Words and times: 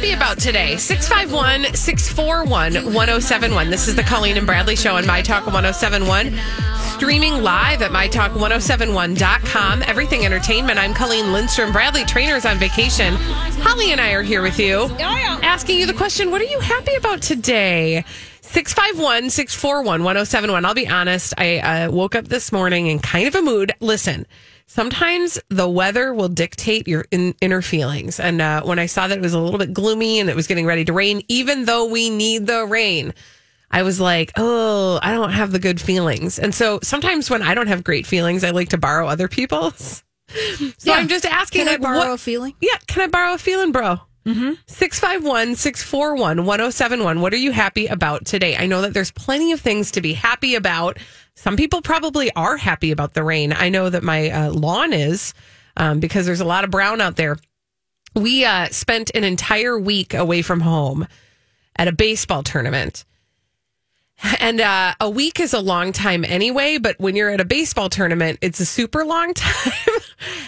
Happy 0.00 0.12
about 0.14 0.38
today? 0.38 0.78
651 0.78 1.74
641 1.74 2.94
1071. 2.94 3.68
This 3.68 3.86
is 3.86 3.94
the 3.94 4.02
Colleen 4.02 4.38
and 4.38 4.46
Bradley 4.46 4.74
Show 4.74 4.96
on 4.96 5.06
My 5.06 5.20
Talk 5.20 5.44
1071. 5.44 6.40
Streaming 6.94 7.42
live 7.42 7.82
at 7.82 7.90
MyTalk1071.com. 7.90 9.82
Everything 9.82 10.24
Entertainment. 10.24 10.78
I'm 10.78 10.94
Colleen 10.94 11.34
Lindstrom. 11.34 11.70
Bradley 11.70 12.04
Traynor's 12.04 12.46
on 12.46 12.56
vacation. 12.56 13.12
Holly 13.60 13.92
and 13.92 14.00
I 14.00 14.12
are 14.12 14.22
here 14.22 14.40
with 14.40 14.58
you. 14.58 14.88
Asking 15.00 15.78
you 15.78 15.84
the 15.84 15.92
question 15.92 16.30
what 16.30 16.40
are 16.40 16.44
you 16.44 16.60
happy 16.60 16.94
about 16.94 17.20
today? 17.20 18.02
651 18.40 19.28
641 19.28 20.02
1071. 20.02 20.64
I'll 20.64 20.72
be 20.72 20.88
honest, 20.88 21.34
I 21.36 21.58
uh, 21.58 21.90
woke 21.90 22.14
up 22.14 22.28
this 22.28 22.52
morning 22.52 22.86
in 22.86 23.00
kind 23.00 23.28
of 23.28 23.34
a 23.34 23.42
mood. 23.42 23.72
Listen, 23.80 24.26
sometimes 24.70 25.36
the 25.48 25.68
weather 25.68 26.14
will 26.14 26.28
dictate 26.28 26.86
your 26.86 27.04
in, 27.10 27.34
inner 27.40 27.60
feelings. 27.60 28.20
And 28.20 28.40
uh, 28.40 28.62
when 28.62 28.78
I 28.78 28.86
saw 28.86 29.08
that 29.08 29.18
it 29.18 29.20
was 29.20 29.34
a 29.34 29.40
little 29.40 29.58
bit 29.58 29.72
gloomy 29.72 30.20
and 30.20 30.30
it 30.30 30.36
was 30.36 30.46
getting 30.46 30.64
ready 30.64 30.84
to 30.84 30.92
rain, 30.92 31.22
even 31.26 31.64
though 31.64 31.86
we 31.86 32.08
need 32.08 32.46
the 32.46 32.64
rain, 32.66 33.12
I 33.72 33.82
was 33.82 34.00
like, 34.00 34.30
oh, 34.36 35.00
I 35.02 35.10
don't 35.12 35.32
have 35.32 35.50
the 35.50 35.58
good 35.58 35.80
feelings. 35.80 36.38
And 36.38 36.54
so 36.54 36.78
sometimes 36.84 37.28
when 37.28 37.42
I 37.42 37.54
don't 37.54 37.66
have 37.66 37.82
great 37.82 38.06
feelings, 38.06 38.44
I 38.44 38.50
like 38.50 38.68
to 38.68 38.78
borrow 38.78 39.06
other 39.08 39.28
people's. 39.28 40.04
So 40.78 40.92
I'm 40.92 41.08
just 41.08 41.26
asking, 41.26 41.62
Can 41.62 41.68
I 41.68 41.72
like, 41.72 41.80
borrow 41.82 41.98
what- 41.98 42.10
a 42.12 42.16
feeling? 42.18 42.54
Yeah, 42.60 42.76
can 42.86 43.02
I 43.02 43.08
borrow 43.08 43.34
a 43.34 43.38
feeling, 43.38 43.72
bro? 43.72 43.98
Mm-hmm. 44.26 44.52
651 44.66 45.56
641 45.56 46.44
1071. 46.44 47.20
What 47.20 47.32
are 47.32 47.38
you 47.38 47.52
happy 47.52 47.86
about 47.86 48.26
today? 48.26 48.56
I 48.56 48.66
know 48.66 48.82
that 48.82 48.92
there's 48.92 49.10
plenty 49.10 49.52
of 49.52 49.60
things 49.60 49.92
to 49.92 50.00
be 50.00 50.12
happy 50.12 50.54
about. 50.54 50.98
Some 51.34 51.56
people 51.56 51.80
probably 51.80 52.30
are 52.34 52.56
happy 52.56 52.90
about 52.90 53.14
the 53.14 53.24
rain. 53.24 53.52
I 53.52 53.70
know 53.70 53.88
that 53.88 54.02
my 54.02 54.30
uh, 54.30 54.50
lawn 54.50 54.92
is 54.92 55.32
um, 55.76 56.00
because 56.00 56.26
there's 56.26 56.40
a 56.40 56.44
lot 56.46 56.64
of 56.64 56.70
brown 56.70 57.00
out 57.00 57.16
there. 57.16 57.36
We 58.14 58.44
uh, 58.44 58.66
spent 58.68 59.10
an 59.14 59.24
entire 59.24 59.78
week 59.78 60.12
away 60.12 60.42
from 60.42 60.60
home 60.60 61.06
at 61.76 61.88
a 61.88 61.92
baseball 61.92 62.42
tournament. 62.42 63.04
And 64.40 64.60
uh, 64.60 64.94
a 65.00 65.08
week 65.08 65.38
is 65.38 65.52
a 65.54 65.60
long 65.60 65.92
time 65.92 66.24
anyway, 66.24 66.78
but 66.78 66.98
when 66.98 67.14
you're 67.14 67.28
at 67.30 67.40
a 67.40 67.44
baseball 67.44 67.88
tournament, 67.88 68.38
it's 68.40 68.58
a 68.58 68.64
super 68.66 69.04
long 69.04 69.34
time. 69.34 69.72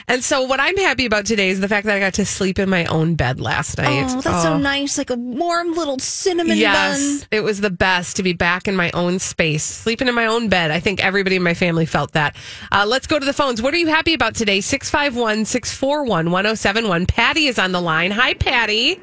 and 0.09 0.25
so, 0.25 0.43
what 0.43 0.60
I'm 0.60 0.77
happy 0.77 1.05
about 1.06 1.27
today 1.27 1.50
is 1.50 1.60
the 1.60 1.69
fact 1.69 1.87
that 1.87 1.97
I 1.97 2.00
got 2.00 2.15
to 2.15 2.25
sleep 2.25 2.59
in 2.59 2.69
my 2.71 2.84
own 2.87 3.15
bed 3.16 3.38
last 3.41 3.78
night. 3.78 4.06
Oh, 4.11 4.21
that's 4.21 4.43
so 4.43 4.56
nice. 4.59 4.97
Like 4.99 5.11
a 5.11 5.16
warm 5.16 5.72
little 5.75 5.99
cinnamon 5.99 6.56
Yes, 6.56 7.21
bun. 7.21 7.28
it 7.31 7.41
was 7.43 7.61
the 7.61 7.71
best 7.71 8.16
to 8.16 8.22
be 8.22 8.32
back 8.32 8.66
in 8.66 8.77
my 8.77 8.91
own 8.93 9.19
space, 9.19 9.62
sleeping 9.62 10.09
in 10.09 10.15
my 10.15 10.27
own 10.27 10.49
bed. 10.49 10.71
I 10.71 10.81
think 10.81 11.05
everybody 11.05 11.37
in 11.37 11.43
my 11.43 11.55
family 11.55 11.87
felt 11.87 12.12
that. 12.12 12.34
Uh, 12.71 12.84
let's 12.88 13.06
go 13.06 13.19
to 13.19 13.25
the 13.27 13.34
phones. 13.34 13.61
What 13.62 13.75
are 13.75 13.78
you 13.78 13.88
happy 13.88 14.15
about 14.15 14.34
today? 14.34 14.61
651 14.61 15.44
641 15.44 16.31
1071. 16.31 17.06
Patty 17.06 17.47
is 17.47 17.59
on 17.59 17.72
the 17.72 17.81
line. 17.81 18.11
Hi, 18.11 18.34
Patty. 18.34 19.00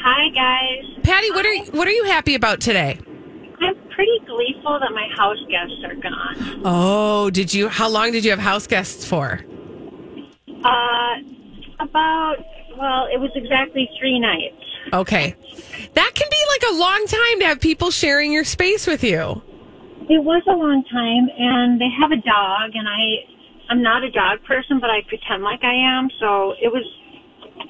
Hi 0.00 0.28
guys. 0.30 1.04
Patty, 1.04 1.30
what 1.30 1.44
are 1.46 1.52
you, 1.52 1.64
what 1.72 1.86
are 1.88 1.92
you 1.92 2.04
happy 2.04 2.34
about 2.34 2.60
today? 2.60 2.98
I'm 3.60 3.74
pretty 3.90 4.18
gleeful 4.26 4.78
that 4.80 4.92
my 4.92 5.08
house 5.16 5.38
guests 5.48 5.82
are 5.84 5.94
gone. 5.94 6.62
Oh, 6.64 7.30
did 7.30 7.52
you? 7.52 7.68
How 7.68 7.88
long 7.88 8.12
did 8.12 8.24
you 8.24 8.30
have 8.30 8.38
house 8.38 8.66
guests 8.66 9.04
for? 9.04 9.40
Uh, 10.64 11.14
about 11.80 12.36
well, 12.78 13.08
it 13.12 13.18
was 13.18 13.30
exactly 13.34 13.90
three 13.98 14.18
nights. 14.20 14.54
Okay. 14.92 15.34
That 15.94 16.12
can 16.14 16.28
be 16.30 16.42
like 16.48 16.72
a 16.72 16.78
long 16.78 17.04
time 17.06 17.40
to 17.40 17.46
have 17.46 17.60
people 17.60 17.90
sharing 17.90 18.32
your 18.32 18.44
space 18.44 18.86
with 18.86 19.02
you. 19.02 19.42
It 20.08 20.22
was 20.22 20.42
a 20.46 20.52
long 20.52 20.84
time, 20.84 21.28
and 21.36 21.80
they 21.80 21.90
have 22.00 22.12
a 22.12 22.16
dog, 22.16 22.70
and 22.74 22.88
I, 22.88 23.26
I'm 23.68 23.82
not 23.82 24.04
a 24.04 24.10
dog 24.10 24.42
person, 24.44 24.80
but 24.80 24.88
I 24.88 25.02
pretend 25.06 25.42
like 25.42 25.64
I 25.64 25.74
am. 25.74 26.08
So 26.18 26.54
it 26.62 26.72
was, 26.72 26.84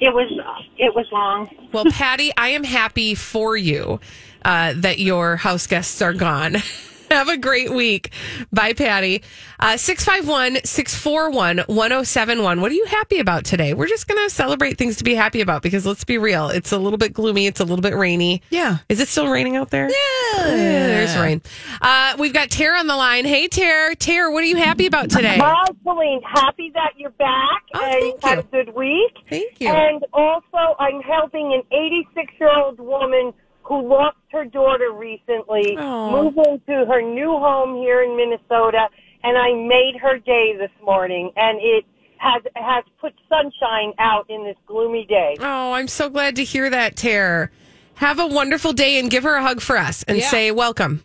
it 0.01 0.15
was, 0.15 0.31
it 0.77 0.95
was 0.95 1.07
long. 1.13 1.49
Well, 1.73 1.85
Patty, 1.87 2.33
I 2.37 2.49
am 2.49 2.65
happy 2.65 3.15
for 3.15 3.57
you 3.57 4.01
uh, 4.45 4.75
that 4.77 4.99
your 4.99 5.37
house 5.37 5.67
guests 5.67 6.01
are 6.03 6.13
gone. 6.13 6.57
Have 7.11 7.29
a 7.29 7.37
great 7.37 7.73
week. 7.73 8.11
Bye, 8.53 8.73
Patty. 8.75 9.23
Uh, 9.61 9.77
651 9.77 10.65
641 10.65 11.59
1071. 11.67 12.61
What 12.61 12.71
are 12.71 12.75
you 12.75 12.85
happy 12.87 13.19
about 13.19 13.45
today? 13.45 13.75
We're 13.75 13.89
just 13.89 14.07
going 14.07 14.25
to 14.29 14.33
celebrate 14.35 14.79
things 14.79 14.97
to 14.97 15.05
be 15.05 15.15
happy 15.15 15.41
about 15.41 15.63
because 15.63 15.87
let's 15.87 16.05
be 16.05 16.19
real. 16.19 16.49
It's 16.49 16.71
a 16.73 16.79
little 16.79 16.99
bit 16.99 17.13
gloomy. 17.13 17.47
It's 17.47 17.61
a 17.61 17.65
little 17.65 17.83
bit 17.83 17.97
rainy. 17.97 18.43
Yeah. 18.51 18.79
Is 18.89 19.01
it 19.01 19.09
still 19.09 19.29
raining 19.29 19.57
out 19.57 19.71
there? 19.71 19.89
Yeah. 19.89 20.45
there's 20.45 21.17
rain. 21.17 21.41
Uh, 21.81 22.15
we've 22.19 22.33
got 22.33 22.51
Tara 22.51 22.79
on 22.79 22.87
the 22.87 22.97
line. 22.97 23.25
Hey, 23.25 23.49
Tara. 23.49 23.95
Tara, 23.97 24.31
what 24.31 24.43
are 24.43 24.47
you 24.47 24.57
happy 24.57 24.87
about 24.87 25.11
today? 25.11 25.39
Hi, 25.41 25.65
Celine. 25.83 26.21
Happy 26.23 26.71
that 26.75 26.93
you're 26.97 27.11
back 27.11 27.63
Oh, 27.75 27.81
and 27.83 27.93
thank 27.93 28.05
you've 28.15 28.23
had 28.23 28.39
a 28.39 28.43
good 28.43 28.75
week. 28.75 29.15
Thank 29.29 29.61
you. 29.61 29.69
And 29.69 30.05
also, 30.13 30.77
I'm 30.79 31.01
helping 31.03 31.53
an 31.55 31.63
86 31.73 32.33
year 32.39 32.51
old 32.57 32.79
woman 32.79 33.33
who 33.69 33.87
lost 33.87 34.17
her 34.33 34.45
daughter 34.47 34.91
recently 34.93 35.77
Aw. 35.77 36.11
move 36.11 36.35
into 36.39 36.87
her 36.87 37.03
new 37.03 37.31
home 37.39 37.77
here 37.77 38.03
in 38.03 38.17
Minnesota. 38.17 38.89
And 39.23 39.37
I 39.37 39.53
made 39.53 39.95
her 40.01 40.19
day 40.19 40.57
this 40.57 40.71
morning, 40.83 41.31
and 41.37 41.59
it 41.61 41.85
has 42.19 42.43
has 42.57 42.85
put 43.01 43.13
sunshine 43.29 43.93
out 43.99 44.27
in 44.31 44.45
this 44.45 44.57
gloomy 44.67 45.05
day. 45.09 45.37
Oh, 45.41 45.73
I'm 45.73 45.89
so 45.89 46.09
glad 46.09 46.37
to 46.37 46.45
hear 46.45 46.71
that, 46.71 46.97
Tara. 46.97 47.51
Have 47.95 48.21
a 48.21 48.27
wonderful 48.27 48.73
day 48.73 48.99
and 49.01 49.11
give 49.11 49.25
her 49.25 49.35
a 49.35 49.43
hug 49.43 49.61
for 49.61 49.77
us 49.77 50.05
and 50.05 50.19
Yeah. 50.19 50.31
say 50.31 50.51
welcome. 50.53 51.03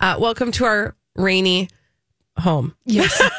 Uh, 0.00 0.16
welcome 0.18 0.50
to 0.52 0.64
our 0.64 0.96
rainy 1.14 1.68
home. 2.38 2.74
Yes. 2.86 3.16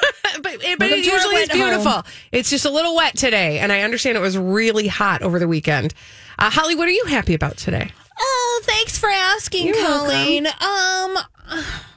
but 0.43 0.43
but 0.43 0.53
it, 0.61 0.79
Welcome 0.79 0.87
to 0.87 0.93
our 0.93 0.97
usually 1.17 1.35
is 1.37 1.49
wet 1.49 1.57
home. 1.57 1.69
beautiful. 1.69 2.03
It's 2.31 2.49
just 2.51 2.65
a 2.65 2.69
little 2.69 2.95
wet 2.95 3.17
today, 3.17 3.57
and 3.59 3.71
I 3.71 3.81
understand 3.81 4.17
it 4.17 4.21
was 4.21 4.37
really 4.37 4.87
hot 4.87 5.23
over 5.23 5.39
the 5.39 5.47
weekend. 5.47 5.95
Uh, 6.37 6.51
Holly, 6.51 6.75
what 6.75 6.87
are 6.87 6.91
you 6.91 7.05
happy 7.05 7.33
about 7.33 7.57
today? 7.57 7.91
Oh, 8.19 8.61
thanks 8.65 8.97
for 8.97 9.09
asking, 9.09 9.67
You're 9.67 9.75
Colleen. 9.75 10.47
Um, 10.47 11.17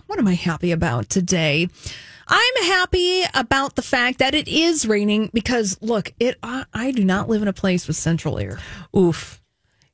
what 0.07 0.19
am 0.19 0.29
I 0.29 0.35
happy 0.35 0.73
about 0.73 1.09
today? 1.09 1.69
I'm 2.27 2.65
happy 2.65 3.23
about 3.35 3.77
the 3.77 3.83
fact 3.83 4.19
that 4.19 4.35
it 4.35 4.49
is 4.49 4.87
raining 4.87 5.31
because 5.35 5.77
look, 5.83 6.13
it 6.19 6.39
I, 6.43 6.65
I 6.73 6.91
do 6.91 7.05
not 7.05 7.29
live 7.29 7.43
in 7.43 7.49
a 7.49 7.53
place 7.53 7.87
with 7.87 7.97
central 7.97 8.39
air. 8.39 8.59
Oof. 8.97 9.41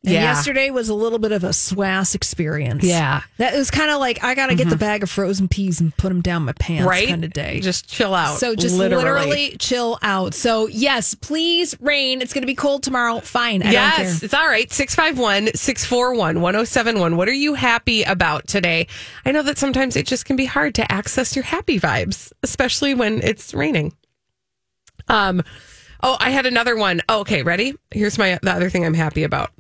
And 0.02 0.14
Yeah. 0.14 0.22
yesterday 0.22 0.70
was 0.70 0.88
a 0.88 0.94
little 0.94 1.18
bit 1.18 1.30
of 1.30 1.44
a 1.44 1.50
swass 1.50 2.14
experience. 2.14 2.82
Yeah. 2.84 3.18
Mm-hmm. 3.20 3.32
That 3.36 3.54
was 3.54 3.70
kind 3.70 3.90
of 3.90 4.00
like 4.00 4.24
I 4.24 4.34
got 4.34 4.46
to 4.46 4.54
get 4.54 4.70
the 4.70 4.76
bag 4.76 5.02
of 5.02 5.10
frozen 5.10 5.46
peas 5.46 5.78
and 5.78 5.94
put 5.94 6.08
them 6.08 6.22
down 6.22 6.46
my 6.46 6.52
pants 6.52 6.86
right? 6.88 7.06
kind 7.08 7.22
of 7.22 7.34
day. 7.34 7.60
Just 7.60 7.86
chill 7.86 8.14
out. 8.14 8.38
So 8.38 8.54
just 8.54 8.74
literally. 8.76 9.56
chill 9.58 9.98
out. 10.00 10.32
So 10.32 10.68
yes, 10.68 11.14
please 11.14 11.78
rain. 11.82 12.22
It's 12.22 12.32
going 12.32 12.40
to 12.40 12.46
be 12.46 12.54
cold 12.54 12.82
tomorrow. 12.82 13.20
Fine. 13.20 13.62
I 13.62 13.72
yes, 13.72 14.22
it's 14.22 14.32
all 14.32 14.46
right. 14.46 14.72
651 14.72 15.54
641 15.54 16.40
1071. 16.40 17.16
What 17.18 17.28
are 17.28 17.32
you 17.32 17.52
happy 17.52 18.02
about 18.02 18.46
today? 18.46 18.86
I 19.26 19.32
know 19.32 19.42
that 19.42 19.58
sometimes 19.58 19.96
it 19.96 20.06
just 20.06 20.24
can 20.24 20.36
be 20.36 20.46
hard 20.46 20.74
to 20.76 20.90
access 20.90 21.36
your 21.36 21.44
happy 21.44 21.78
vibes, 21.78 22.32
especially 22.42 22.94
when 22.94 23.20
it's 23.22 23.52
raining. 23.52 23.92
Um, 25.08 25.42
oh, 26.02 26.16
I 26.20 26.30
had 26.30 26.46
another 26.46 26.74
one. 26.76 27.02
Oh, 27.08 27.20
okay, 27.20 27.42
ready? 27.42 27.74
Here's 27.90 28.16
my 28.16 28.38
the 28.42 28.52
other 28.52 28.70
thing 28.70 28.86
I'm 28.86 28.94
happy 28.94 29.24
about. 29.24 29.50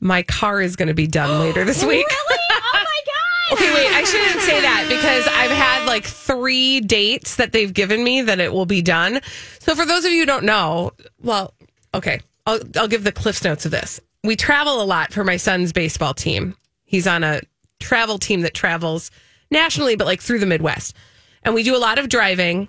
My 0.00 0.22
car 0.22 0.60
is 0.60 0.76
going 0.76 0.88
to 0.88 0.94
be 0.94 1.06
done 1.06 1.40
later 1.40 1.64
this 1.64 1.84
week. 1.84 2.06
Really? 2.06 2.36
Oh 2.50 2.72
my 2.74 3.00
god. 3.06 3.58
Okay, 3.58 3.74
wait, 3.74 3.92
I 3.92 4.04
shouldn't 4.04 4.40
say 4.42 4.60
that 4.60 4.86
because 4.88 5.26
I've 5.28 5.50
had 5.50 5.86
like 5.86 6.04
three 6.04 6.80
dates 6.80 7.36
that 7.36 7.52
they've 7.52 7.72
given 7.72 8.02
me 8.02 8.22
that 8.22 8.40
it 8.40 8.52
will 8.52 8.66
be 8.66 8.82
done. 8.82 9.20
So 9.58 9.74
for 9.74 9.84
those 9.84 10.04
of 10.04 10.12
you 10.12 10.20
who 10.20 10.26
don't 10.26 10.44
know, 10.44 10.92
well, 11.22 11.54
okay. 11.94 12.20
I'll, 12.46 12.60
I'll 12.76 12.88
give 12.88 13.04
the 13.04 13.12
cliffs 13.12 13.44
notes 13.44 13.64
of 13.64 13.70
this. 13.70 14.00
We 14.24 14.36
travel 14.36 14.82
a 14.82 14.84
lot 14.84 15.12
for 15.12 15.24
my 15.24 15.36
son's 15.36 15.72
baseball 15.72 16.14
team. 16.14 16.56
He's 16.84 17.06
on 17.06 17.24
a 17.24 17.40
travel 17.80 18.18
team 18.18 18.42
that 18.42 18.54
travels 18.54 19.10
nationally, 19.50 19.96
but 19.96 20.06
like 20.06 20.20
through 20.20 20.38
the 20.38 20.46
Midwest. 20.46 20.96
And 21.42 21.54
we 21.54 21.62
do 21.62 21.76
a 21.76 21.78
lot 21.78 21.98
of 21.98 22.08
driving. 22.08 22.68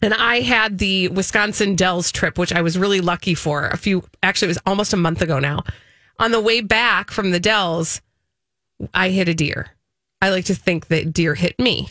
And 0.00 0.14
I 0.14 0.40
had 0.40 0.78
the 0.78 1.08
Wisconsin 1.08 1.74
Dells 1.74 2.12
trip, 2.12 2.38
which 2.38 2.52
I 2.52 2.62
was 2.62 2.78
really 2.78 3.00
lucky 3.00 3.34
for 3.34 3.66
a 3.68 3.76
few, 3.76 4.04
actually, 4.22 4.46
it 4.46 4.50
was 4.50 4.58
almost 4.66 4.92
a 4.92 4.96
month 4.96 5.22
ago 5.22 5.38
now. 5.38 5.64
On 6.18 6.32
the 6.32 6.40
way 6.40 6.60
back 6.60 7.10
from 7.10 7.30
the 7.30 7.40
Dells, 7.40 8.00
I 8.92 9.10
hit 9.10 9.28
a 9.28 9.34
deer. 9.34 9.70
I 10.20 10.30
like 10.30 10.46
to 10.46 10.54
think 10.54 10.88
that 10.88 11.12
deer 11.12 11.34
hit 11.34 11.58
me. 11.58 11.88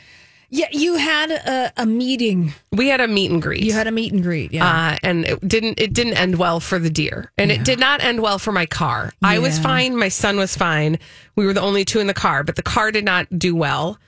Yeah, 0.49 0.67
you 0.71 0.95
had 0.95 1.29
a, 1.31 1.73
a 1.75 1.85
meeting. 1.85 2.53
We 2.71 2.87
had 2.87 3.01
a 3.01 3.07
meet 3.07 3.31
and 3.31 3.41
greet. 3.41 3.63
You 3.63 3.73
had 3.73 3.87
a 3.87 3.91
meet 3.91 4.13
and 4.13 4.23
greet. 4.23 4.53
Yeah. 4.53 4.65
uh, 4.65 4.97
and 5.03 5.25
it 5.25 5.45
didn't 5.45 5.79
it 5.79 5.91
didn't 5.93 6.13
end 6.13 6.37
well 6.37 6.61
for 6.61 6.79
the 6.79 6.89
deer, 6.89 7.31
and 7.37 7.51
it 7.51 7.65
did 7.65 7.79
not 7.79 8.01
end 8.01 8.21
well 8.21 8.39
for 8.39 8.53
my 8.53 8.65
car. 8.65 9.11
I 9.21 9.39
was 9.39 9.59
fine, 9.59 9.97
my 9.97 10.07
son 10.07 10.37
was 10.37 10.55
fine. 10.55 10.99
We 11.35 11.45
were 11.45 11.53
the 11.53 11.61
only 11.61 11.83
two 11.83 11.99
in 11.99 12.07
the 12.07 12.13
car, 12.13 12.45
but 12.45 12.55
the 12.55 12.63
car 12.63 12.91
did 12.91 13.03
not 13.03 13.27
do 13.37 13.57
well, 13.57 13.99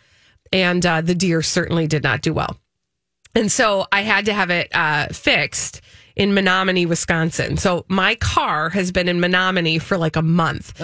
and 0.53 0.85
uh, 0.85 1.01
the 1.01 1.15
deer 1.15 1.41
certainly 1.41 1.87
did 1.87 2.03
not 2.03 2.21
do 2.21 2.33
well. 2.33 2.57
And 3.35 3.51
so 3.51 3.85
I 3.91 4.01
had 4.01 4.25
to 4.25 4.33
have 4.33 4.49
it 4.49 4.69
uh, 4.73 5.07
fixed 5.07 5.81
in 6.19 6.31
Menomonie, 6.31 6.85
Wisconsin. 6.85 7.57
So 7.57 7.85
my 7.87 8.13
car 8.15 8.69
has 8.69 8.91
been 8.91 9.07
in 9.07 9.19
Menomonie 9.19 9.81
for 9.81 9.97
like 9.97 10.15
a 10.15 10.21
month. 10.21 10.79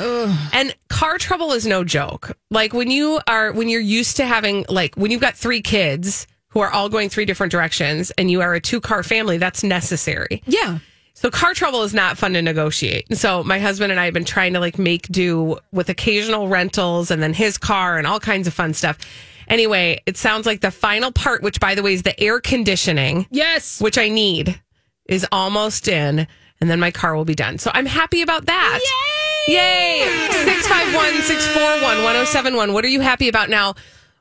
And 0.54 0.74
car 0.90 1.18
trouble 1.18 1.52
is 1.52 1.68
no 1.68 1.84
joke. 1.84 2.36
Like 2.50 2.74
when 2.74 2.90
you 2.90 3.20
are, 3.28 3.52
when 3.52 3.68
you're 3.70 3.82
used 3.82 4.16
to 4.18 4.26
having, 4.26 4.66
like 4.70 4.96
when 4.96 5.12
you've 5.12 5.22
got 5.22 5.36
three 5.36 5.62
kids 5.62 6.26
who 6.50 6.62
are 6.62 6.70
all 6.72 6.88
going 6.88 7.10
three 7.10 7.26
different 7.26 7.52
directions 7.52 8.12
and 8.18 8.32
you 8.32 8.42
are 8.42 8.54
a 8.56 8.62
two 8.62 8.80
car 8.80 9.04
family, 9.04 9.38
that's 9.38 9.62
necessary. 9.64 10.42
yeah. 10.48 10.80
So 11.18 11.30
car 11.32 11.54
trouble 11.54 11.84
is 11.84 11.94
not 11.94 12.18
fun 12.18 12.34
to 12.34 12.42
negotiate. 12.42 13.06
And 13.10 13.18
so 13.18 13.42
my 13.44 13.58
husband 13.58 13.90
and 13.92 14.02
I 14.02 14.06
have 14.06 14.14
been 14.14 14.26
trying 14.26 14.52
to 14.54 14.60
like 14.60 14.78
make 14.78 15.08
do 15.08 15.58
with 15.72 15.88
occasional 15.88 16.50
rentals 16.50 17.10
and 17.10 17.24
then 17.24 17.34
his 17.34 17.58
car 17.58 17.98
and 17.98 18.06
all 18.06 18.20
kinds 18.20 18.48
of 18.48 18.54
fun 18.54 18.74
stuff. 18.74 18.98
Anyway, 19.48 20.02
it 20.06 20.18
sounds 20.18 20.46
like 20.46 20.60
the 20.60 20.72
final 20.72 21.12
part, 21.14 21.42
which 21.42 21.60
by 21.62 21.74
the 21.76 21.84
way 21.84 21.94
is 21.94 22.04
the 22.04 22.20
air 22.20 22.42
conditioning, 22.42 23.28
Yes. 23.32 23.80
which 23.80 23.98
I 23.98 24.10
need, 24.10 24.60
is 25.06 25.25
almost 25.31 25.88
in, 25.88 26.28
and 26.62 26.69
then 26.69 26.80
my 26.80 26.92
car 26.92 27.16
will 27.16 27.25
be 27.25 27.36
done. 27.36 27.57
So 27.57 27.72
I'm 27.74 27.86
happy 27.86 28.22
about 28.22 28.46
that. 28.46 28.80
Yay! 29.48 29.56
Yay! 29.56 30.30
651 30.31 31.22
641 31.24 32.04
1071. 32.04 32.74
What 32.74 32.86
are 32.86 32.90
you 32.90 33.02
happy 33.02 33.28
about 33.30 33.50
now? 33.50 33.75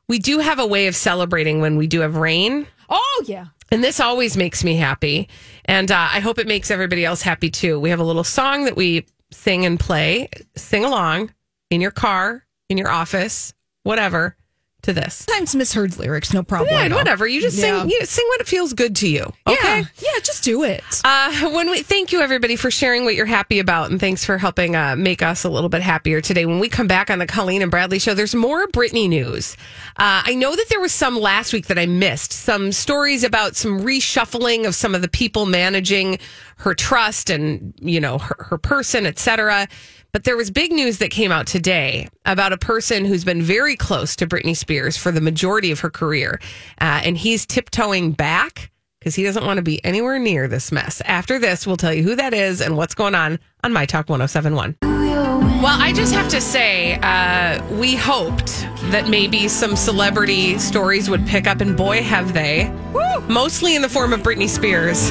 We 0.09 0.19
do 0.19 0.39
have 0.39 0.59
a 0.59 0.67
way 0.67 0.87
of 0.87 0.95
celebrating 0.95 1.61
when 1.61 1.77
we 1.77 1.87
do 1.87 2.01
have 2.01 2.17
rain. 2.17 2.67
Oh 2.91 3.25
yeah. 3.27 3.47
And 3.71 3.83
this 3.83 4.01
always 4.01 4.37
makes 4.37 4.63
me 4.63 4.77
happy. 4.77 5.29
And 5.65 5.91
uh, 5.91 6.09
I 6.13 6.21
hope 6.21 6.39
it 6.39 6.47
makes 6.47 6.71
everybody 6.71 7.05
else 7.05 7.23
happy 7.23 7.51
too. 7.51 7.81
We 7.81 7.91
have 7.91 8.01
a 8.01 8.05
little 8.05 8.25
song 8.25 8.67
that 8.67 8.77
we 8.77 9.07
sing 9.31 9.65
and 9.65 9.81
play. 9.81 10.29
Sing 10.57 10.85
along 10.85 11.33
in 11.71 11.81
your 11.81 11.91
car, 11.91 12.45
in 12.69 12.77
your 12.77 12.91
office, 12.91 13.55
whatever, 13.83 14.37
to 14.85 14.93
this. 14.93 15.25
Sometimes 15.29 15.55
misheard 15.55 15.99
lyrics, 15.99 16.33
no 16.33 16.43
problem. 16.43 16.71
Yeah, 16.75 16.95
whatever. 16.95 17.27
You 17.27 17.41
just 17.41 17.59
Yeah. 17.59 17.81
sing. 17.83 17.91
You 17.91 18.05
sing 18.07 18.25
what 18.29 18.47
feels 18.47 18.73
good 18.73 18.97
to 18.97 19.09
you. 19.09 19.33
Okay. 19.47 19.59
Yeah. 19.81 19.85
Yeah, 19.99 20.21
just 20.23 20.45
do 20.45 20.63
it. 20.65 20.83
Uh, 21.05 21.51
when 21.51 21.69
we 21.71 21.83
thank 21.83 22.13
you 22.13 22.21
everybody 22.21 22.57
for 22.57 22.71
sharing 22.71 23.05
what 23.05 23.15
you're 23.15 23.27
happy 23.27 23.59
about, 23.59 23.91
and 23.91 23.99
thanks 24.01 24.25
for 24.25 24.39
helping 24.39 24.77
uh, 24.77 24.95
make 24.97 25.23
us 25.23 25.45
a 25.45 25.49
little 25.51 25.69
bit 25.69 25.83
happier 25.83 26.21
today. 26.21 26.47
When 26.47 26.59
we 26.61 26.69
come 26.69 26.87
back 26.87 27.11
on 27.11 27.19
the 27.19 27.27
Colleen 27.27 27.63
and 27.63 27.71
Bradley 27.71 27.99
show, 27.99 28.15
there's 28.15 28.35
more 28.35 28.67
Britney 28.69 29.09
news. 29.09 29.57
Uh, 29.97 30.23
I 30.25 30.35
know 30.35 30.55
that 30.55 30.67
there 30.69 30.81
was 30.81 30.93
some 30.93 31.19
last 31.19 31.53
week 31.53 31.67
that 31.67 31.79
I 31.79 31.87
missed. 31.87 32.33
Some 32.33 32.73
stories 32.73 33.25
about 33.25 33.57
some 33.57 33.81
reshuffling 33.81 34.67
of 34.67 34.75
some 34.75 34.95
of 34.95 35.03
the 35.03 35.09
people 35.09 35.47
managing 35.47 36.19
her 36.59 36.75
trust 36.75 37.31
and 37.31 37.75
you 37.81 38.01
know 38.01 38.19
her, 38.19 38.37
her 38.39 38.59
person, 38.59 39.07
etc. 39.07 39.67
But 40.15 40.23
there 40.23 40.37
was 40.37 40.49
big 40.49 40.71
news 40.71 40.99
that 40.99 41.11
came 41.11 41.33
out 41.33 41.49
today 41.49 42.09
about 42.25 42.53
a 42.53 42.57
person 42.57 43.05
who's 43.05 43.25
been 43.25 43.43
very 43.43 43.75
close 43.75 44.15
to 44.15 44.29
Britney 44.29 44.57
Spears 44.57 44.97
for 44.97 45.11
the 45.11 45.21
majority 45.21 45.73
of 45.73 45.81
her 45.81 45.91
career, 45.91 46.41
uh, 46.81 47.03
and 47.03 47.19
he's 47.19 47.45
tiptoeing 47.45 48.13
back 48.13 48.71
because 49.01 49.17
he 49.17 49.25
doesn't 49.25 49.45
want 49.45 49.57
to 49.57 49.63
be 49.63 49.85
anywhere 49.85 50.21
near 50.21 50.47
this 50.47 50.71
mess. 50.71 51.03
After 51.05 51.41
this, 51.41 51.67
we'll 51.67 51.77
tell 51.77 51.93
you 51.93 52.05
who 52.05 52.15
that 52.15 52.33
is 52.33 52.61
and 52.61 52.77
what's 52.77 52.95
going 52.95 53.17
on 53.17 53.41
on 53.65 53.73
My 53.73 53.87
Talk 53.87 54.09
1071. 54.09 54.77
Well, 54.83 55.81
I 55.81 55.93
just 55.93 56.15
have 56.15 56.29
to 56.29 56.41
say, 56.41 56.95
uh, 57.03 57.61
we 57.75 57.97
hoped 57.97 58.69
that 58.93 59.09
maybe 59.09 59.49
some 59.49 59.75
celebrity 59.75 60.61
stories 60.61 61.11
would 61.11 61.27
pick 61.27 61.49
up, 61.49 61.61
and 61.61 61.77
boy, 61.77 62.05
have 62.05 62.35
they. 62.35 62.73
Mostly 63.29 63.75
in 63.75 63.83
the 63.83 63.89
form 63.89 64.13
of 64.13 64.21
Britney 64.21 64.49
Spears. 64.49 65.11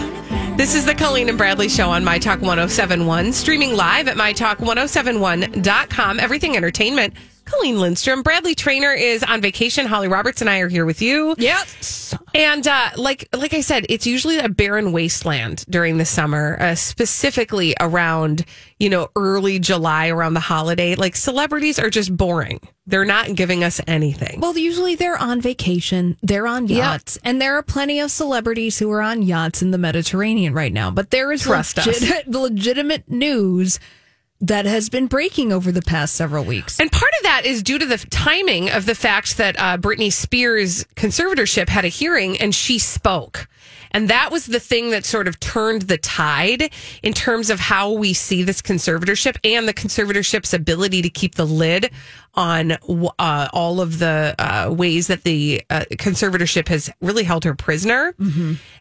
This 0.56 0.76
is 0.76 0.86
the 0.86 0.94
Colleen 0.94 1.30
and 1.30 1.38
Bradley 1.38 1.68
Show 1.68 1.90
on 1.90 2.04
My 2.04 2.20
Talk 2.20 2.40
1071, 2.42 3.34
streaming 3.34 3.76
live 3.76 4.08
at 4.08 4.18
MyTalk1071.com. 4.18 6.20
Everything 6.20 6.56
Entertainment. 6.56 7.16
Colleen 7.54 7.80
Lindstrom. 7.80 8.24
Bradley 8.24 8.56
Traynor 8.56 8.94
is 8.94 9.24
on 9.24 9.42
vacation. 9.42 9.86
Holly 9.86 10.08
Roberts 10.08 10.42
and 10.42 10.50
I 10.50 10.60
are 10.60 10.70
here 10.70 10.86
with 10.86 11.02
you. 11.02 11.36
Yes. 11.38 12.14
And 12.34 12.68
uh, 12.68 12.92
like 12.96 13.28
like 13.34 13.54
I 13.54 13.62
said, 13.62 13.86
it's 13.90 14.08
usually 14.08 14.38
a 14.40 14.50
barren 14.50 14.92
wasteland 14.92 15.66
during 15.70 15.98
the 15.98 16.06
summer, 16.06 16.58
uh, 16.60 16.76
specifically 16.76 17.76
around 17.80 18.46
you 18.80 18.90
know 18.90 19.10
early 19.16 19.60
July 19.60 20.08
around 20.08 20.34
the 20.34 20.40
holiday. 20.40 20.96
Like 20.96 21.16
celebrities 21.16 21.80
are 21.80 21.90
just 21.90 22.16
boring; 22.16 22.60
they're 22.88 23.06
not 23.06 23.36
giving 23.36 23.64
us 23.64 23.80
anything. 23.88 24.40
Well, 24.40 24.58
usually 24.58 24.96
they're 24.96 25.18
on 25.18 25.42
vacation, 25.42 26.18
they're 26.22 26.48
on 26.48 26.68
yachts, 26.68 27.18
and 27.24 27.42
there 27.42 27.58
are 27.58 27.64
plenty 27.64 28.00
of 28.00 28.10
celebrities 28.10 28.80
who 28.80 28.92
are 28.92 29.02
on 29.02 29.22
yachts 29.22 29.62
in 29.62 29.72
the 29.72 29.78
Mediterranean 29.78 30.54
right 30.54 30.74
now. 30.74 30.92
But 30.92 31.12
there 31.12 31.32
is 31.32 31.44
Trust 31.44 31.80
us. 31.80 32.04
legitimate 32.28 33.10
news 33.10 33.80
that 34.44 34.66
has 34.66 34.90
been 34.90 35.08
breaking 35.08 35.54
over 35.54 35.72
the 35.72 35.82
past 35.82 36.16
several 36.16 36.44
weeks. 36.44 36.78
And 36.80 36.92
part 36.92 37.12
of 37.20 37.24
that 37.24 37.46
is 37.46 37.64
due 37.64 37.80
to 37.80 37.86
the 37.86 37.98
timing 37.98 38.70
of 38.70 38.86
the 38.86 38.94
fact 38.94 39.38
that 39.38 39.58
uh, 39.58 39.78
Britney 39.78 40.12
Spears' 40.12 40.84
conservatorship 40.96 41.70
had 41.70 41.86
a 41.86 41.88
hearing 41.88 42.38
and 42.38 42.54
she 42.54 42.78
spoke. 42.78 43.48
And 43.92 44.10
that 44.10 44.32
was 44.32 44.46
the 44.48 44.60
thing 44.60 44.90
that 44.92 45.06
sort 45.06 45.28
of 45.28 45.40
turned 45.40 45.84
the 45.84 45.98
tide 45.98 46.72
in 47.04 47.14
terms 47.14 47.50
of 47.50 47.60
how 47.60 47.92
we 47.92 48.14
see 48.14 48.44
this 48.44 48.62
conservatorship 48.62 49.38
and 49.44 49.68
the 49.68 49.74
conservatorship's 49.74 50.54
ability 50.54 51.02
to 51.04 51.10
keep 51.10 51.36
the 51.36 51.46
lid 51.46 51.92
on 52.36 52.72
uh, 53.20 53.48
all 53.54 53.80
of 53.80 54.00
the 54.00 54.34
uh, 54.40 54.68
ways 54.74 55.06
that 55.08 55.24
the 55.24 55.62
uh, 55.70 55.82
conservatorship 55.92 56.68
has 56.68 56.90
really 57.00 57.24
held 57.24 57.44
her 57.44 57.54
prisoner. 57.54 58.16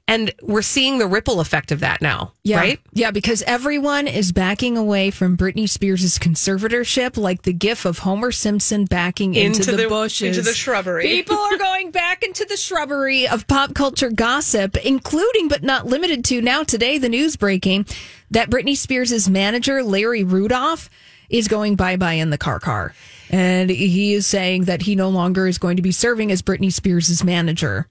And 0.08 0.32
we're 0.42 0.62
seeing 0.62 0.98
the 0.98 1.06
ripple 1.06 1.38
effect 1.40 1.70
of 1.70 1.80
that 1.80 2.00
now, 2.00 2.32
Yeah. 2.44 2.56
right? 2.56 2.80
Yeah, 2.94 3.10
because 3.10 3.42
everyone 3.42 4.08
is 4.08 4.32
backing 4.32 4.76
away 4.78 5.10
from 5.10 5.36
Britney 5.36 5.68
Spears' 5.68 6.18
conservatorship, 6.18 7.16
like 7.16 7.42
the 7.42 7.52
gif 7.52 7.84
of 7.84 7.98
Homer 8.00 8.32
Simpson 8.32 8.84
backing 8.86 9.34
into, 9.34 9.60
Into 9.60 9.70
the, 9.72 9.82
the- 9.82 9.88
bushes. 9.88 10.36
into 10.38 10.48
the 10.48 10.54
shrubbery. 10.56 11.06
People 11.08 11.36
are 11.38 11.56
going 11.58 11.90
back 11.90 12.22
into 12.22 12.44
the 12.46 12.56
shrubbery 12.56 13.28
of 13.28 13.46
pop 13.46 13.74
culture 13.74 14.10
gossip, 14.10 14.71
including 14.84 15.48
but 15.48 15.62
not 15.62 15.86
limited 15.86 16.24
to 16.26 16.40
now 16.40 16.62
today, 16.62 16.98
the 16.98 17.08
news 17.08 17.36
breaking 17.36 17.86
that 18.30 18.50
Britney 18.50 18.76
Spears' 18.76 19.28
manager, 19.28 19.82
Larry 19.82 20.24
Rudolph, 20.24 20.88
is 21.28 21.48
going 21.48 21.76
bye 21.76 21.96
bye 21.96 22.14
in 22.14 22.30
the 22.30 22.38
car 22.38 22.60
car. 22.60 22.94
And 23.30 23.70
he 23.70 24.12
is 24.12 24.26
saying 24.26 24.64
that 24.64 24.82
he 24.82 24.94
no 24.94 25.08
longer 25.08 25.46
is 25.46 25.58
going 25.58 25.76
to 25.76 25.82
be 25.82 25.92
serving 25.92 26.30
as 26.30 26.42
Britney 26.42 26.72
Spears' 26.72 27.24
manager. 27.24 27.88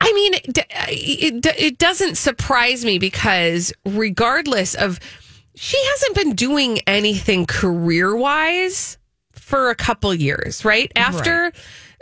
I 0.00 0.12
mean, 0.12 0.34
it, 0.34 0.58
it, 0.88 1.46
it 1.58 1.78
doesn't 1.78 2.16
surprise 2.16 2.84
me 2.84 2.98
because 2.98 3.72
regardless 3.84 4.74
of, 4.74 4.98
she 5.54 5.76
hasn't 5.90 6.16
been 6.16 6.34
doing 6.34 6.78
anything 6.86 7.46
career 7.46 8.16
wise 8.16 8.98
for 9.32 9.70
a 9.70 9.74
couple 9.74 10.14
years, 10.14 10.64
right? 10.64 10.90
After, 10.96 11.52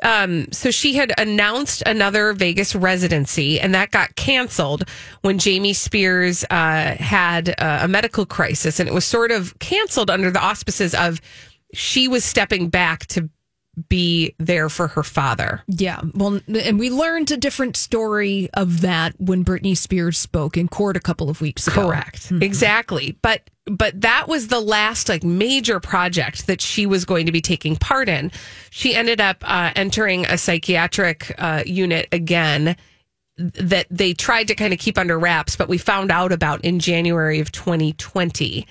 um, 0.03 0.51
so 0.53 0.71
she 0.71 0.95
had 0.95 1.13
announced 1.19 1.83
another 1.87 2.33
Vegas 2.33 2.75
residency 2.75 3.61
and 3.61 3.75
that 3.75 3.91
got 3.91 4.15
canceled 4.17 4.85
when 5.23 5.39
Jamie 5.39 5.73
Spears 5.73 6.45
uh, 6.51 6.95
had 6.97 7.55
uh, 7.59 7.81
a 7.83 7.89
medical 7.89 8.27
crisis. 8.27 8.81
And 8.81 8.89
it 8.89 8.93
was 8.93 9.05
sort 9.05 9.31
of 9.31 9.59
canceled 9.59 10.11
under 10.11 10.31
the 10.31 10.41
auspices 10.41 10.95
of 10.95 11.21
she 11.75 12.09
was 12.09 12.25
stepping 12.25 12.69
back 12.69 13.07
to 13.09 13.29
be 13.89 14.35
there 14.39 14.69
for 14.69 14.89
her 14.89 15.03
father. 15.03 15.63
Yeah. 15.69 16.01
Well, 16.15 16.41
and 16.49 16.79
we 16.79 16.91
learned 16.91 17.31
a 17.31 17.37
different 17.37 17.77
story 17.77 18.49
of 18.55 18.81
that 18.83 19.15
when 19.21 19.45
Britney 19.45 19.77
Spears 19.77 20.19
spoke 20.19 20.57
in 20.57 20.69
court 20.69 20.97
a 20.97 21.01
couple 21.01 21.31
of 21.31 21.41
weeks 21.41 21.67
ago. 21.67 21.89
Correct. 21.89 22.33
Exactly. 22.41 23.17
But 23.23 23.51
but 23.67 24.01
that 24.01 24.27
was 24.27 24.49
the 24.49 24.61
last 24.61 25.09
like 25.09 25.23
major 25.23 25.79
project 25.81 26.47
that 26.47 26.61
she 26.61 26.87
was 26.87 27.05
going 27.05 27.27
to 27.27 27.33
be 27.33 27.41
taking 27.41 27.77
part 27.77 28.09
in. 28.09 28.33
She 28.71 28.95
ended 28.95 29.21
up 29.21 29.39
uh, 29.43 29.71
entering 29.77 30.27
a 30.27 30.37
psychiatric 30.37 31.35
uh, 31.39 31.63
unit 31.67 32.09
again 32.11 32.77
that 33.55 33.87
they 33.91 34.13
tried 34.13 34.49
to 34.49 34.55
kind 34.55 34.73
of 34.73 34.79
keep 34.79 34.99
under 34.99 35.19
wraps, 35.19 35.57
but 35.57 35.69
we 35.69 35.79
found 35.79 36.11
out 36.11 36.31
about 36.33 36.63
in 36.65 36.79
January 36.79 37.41
of 37.41 37.51
2020. 37.53 38.67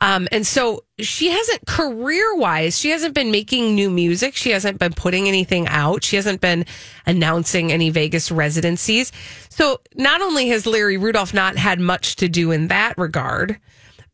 Um, 0.00 0.28
and 0.30 0.46
so 0.46 0.84
she 0.98 1.30
hasn't 1.30 1.66
career 1.66 2.34
wise, 2.36 2.78
she 2.78 2.90
hasn't 2.90 3.14
been 3.14 3.30
making 3.30 3.74
new 3.74 3.88
music. 3.90 4.36
She 4.36 4.50
hasn't 4.50 4.78
been 4.78 4.92
putting 4.92 5.26
anything 5.28 5.66
out. 5.68 6.04
She 6.04 6.16
hasn't 6.16 6.40
been 6.42 6.66
announcing 7.06 7.72
any 7.72 7.88
Vegas 7.90 8.30
residencies. 8.30 9.10
So 9.48 9.80
not 9.96 10.20
only 10.20 10.48
has 10.48 10.66
Larry 10.66 10.98
Rudolph 10.98 11.32
not 11.32 11.56
had 11.56 11.80
much 11.80 12.16
to 12.16 12.28
do 12.28 12.50
in 12.50 12.68
that 12.68 12.98
regard, 12.98 13.58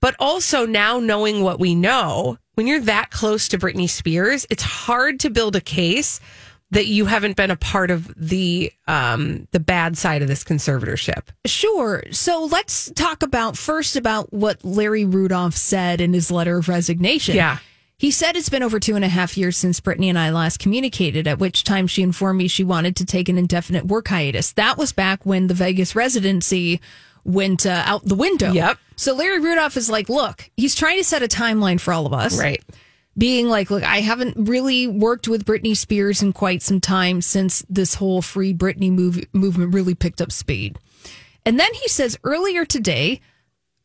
But 0.00 0.14
also 0.20 0.66
now 0.66 0.98
knowing 1.00 1.42
what 1.42 1.58
we 1.58 1.74
know, 1.74 2.38
when 2.54 2.66
you're 2.66 2.80
that 2.80 3.10
close 3.10 3.48
to 3.48 3.58
Britney 3.58 3.88
Spears, 3.88 4.46
it's 4.50 4.62
hard 4.62 5.18
to 5.20 5.30
build 5.30 5.56
a 5.56 5.60
case 5.60 6.20
that 6.70 6.86
you 6.86 7.06
haven't 7.06 7.36
been 7.36 7.50
a 7.50 7.56
part 7.56 7.90
of 7.90 8.12
the 8.16 8.72
um 8.88 9.46
the 9.52 9.60
bad 9.60 9.96
side 9.96 10.22
of 10.22 10.28
this 10.28 10.44
conservatorship. 10.44 11.28
Sure. 11.46 12.02
So 12.10 12.48
let's 12.50 12.90
talk 12.92 13.22
about 13.22 13.56
first 13.56 13.96
about 13.96 14.32
what 14.32 14.64
Larry 14.64 15.04
Rudolph 15.04 15.56
said 15.56 16.00
in 16.00 16.12
his 16.12 16.30
letter 16.30 16.58
of 16.58 16.68
resignation. 16.68 17.36
Yeah. 17.36 17.58
He 17.98 18.10
said 18.10 18.36
it's 18.36 18.50
been 18.50 18.62
over 18.62 18.78
two 18.78 18.94
and 18.94 19.04
a 19.04 19.08
half 19.08 19.38
years 19.38 19.56
since 19.56 19.80
Britney 19.80 20.08
and 20.08 20.18
I 20.18 20.30
last 20.30 20.58
communicated, 20.58 21.26
at 21.26 21.38
which 21.38 21.64
time 21.64 21.86
she 21.86 22.02
informed 22.02 22.38
me 22.38 22.46
she 22.46 22.62
wanted 22.62 22.94
to 22.96 23.06
take 23.06 23.30
an 23.30 23.38
indefinite 23.38 23.86
work 23.86 24.08
hiatus. 24.08 24.52
That 24.52 24.76
was 24.76 24.92
back 24.92 25.24
when 25.24 25.46
the 25.46 25.54
Vegas 25.54 25.96
residency 25.96 26.82
went 27.24 27.64
uh, 27.64 27.82
out 27.86 28.04
the 28.04 28.14
window. 28.14 28.52
Yep. 28.52 28.78
So 28.96 29.14
Larry 29.14 29.40
Rudolph 29.40 29.78
is 29.78 29.88
like, 29.88 30.10
look, 30.10 30.50
he's 30.58 30.74
trying 30.74 30.98
to 30.98 31.04
set 31.04 31.22
a 31.22 31.26
timeline 31.26 31.80
for 31.80 31.94
all 31.94 32.04
of 32.04 32.12
us. 32.12 32.38
Right. 32.38 32.62
Being 33.18 33.48
like, 33.48 33.70
look, 33.70 33.82
I 33.82 34.00
haven't 34.00 34.48
really 34.48 34.86
worked 34.86 35.26
with 35.26 35.46
Britney 35.46 35.76
Spears 35.76 36.22
in 36.22 36.32
quite 36.32 36.62
some 36.62 36.80
time 36.80 37.22
since 37.22 37.64
this 37.68 37.94
whole 37.94 38.20
free 38.20 38.52
Britney 38.52 38.90
move, 38.90 39.24
movement 39.32 39.72
really 39.72 39.94
picked 39.94 40.20
up 40.20 40.30
speed. 40.30 40.78
And 41.44 41.58
then 41.58 41.72
he 41.74 41.88
says 41.88 42.18
earlier 42.24 42.64
today, 42.64 43.20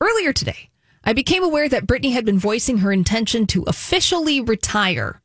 earlier 0.02 0.34
today, 0.34 0.70
I 1.04 1.14
became 1.14 1.44
aware 1.44 1.70
that 1.70 1.88
Britney 1.88 2.14
had 2.14 2.26
been 2.26 2.40
voicing 2.40 2.80
her 2.80 2.92
intention 2.92 3.48
to 3.48 3.64
officially 3.64 4.42
retire. 4.42 5.22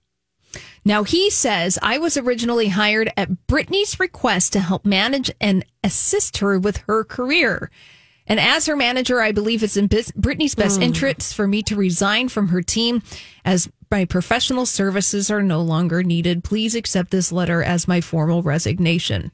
Now 0.84 1.02
he 1.02 1.30
says 1.30 1.78
I 1.82 1.98
was 1.98 2.16
originally 2.16 2.68
hired 2.68 3.12
at 3.16 3.46
Britney's 3.48 3.98
request 3.98 4.52
to 4.52 4.60
help 4.60 4.86
manage 4.86 5.30
and 5.40 5.64
assist 5.82 6.38
her 6.38 6.58
with 6.58 6.78
her 6.86 7.02
career. 7.02 7.70
And 8.26 8.40
as 8.40 8.66
her 8.66 8.76
manager, 8.76 9.20
I 9.20 9.32
believe 9.32 9.62
it's 9.62 9.76
in 9.76 9.86
Brittany's 9.86 10.12
Britney's 10.12 10.54
best 10.54 10.76
hmm. 10.76 10.82
interest 10.82 11.34
for 11.34 11.46
me 11.46 11.62
to 11.64 11.76
resign 11.76 12.28
from 12.28 12.48
her 12.48 12.62
team 12.62 13.02
as 13.44 13.68
my 13.90 14.04
professional 14.04 14.66
services 14.66 15.30
are 15.30 15.42
no 15.42 15.60
longer 15.60 16.02
needed. 16.02 16.44
Please 16.44 16.74
accept 16.74 17.10
this 17.10 17.30
letter 17.30 17.62
as 17.62 17.86
my 17.86 18.00
formal 18.00 18.42
resignation. 18.42 19.30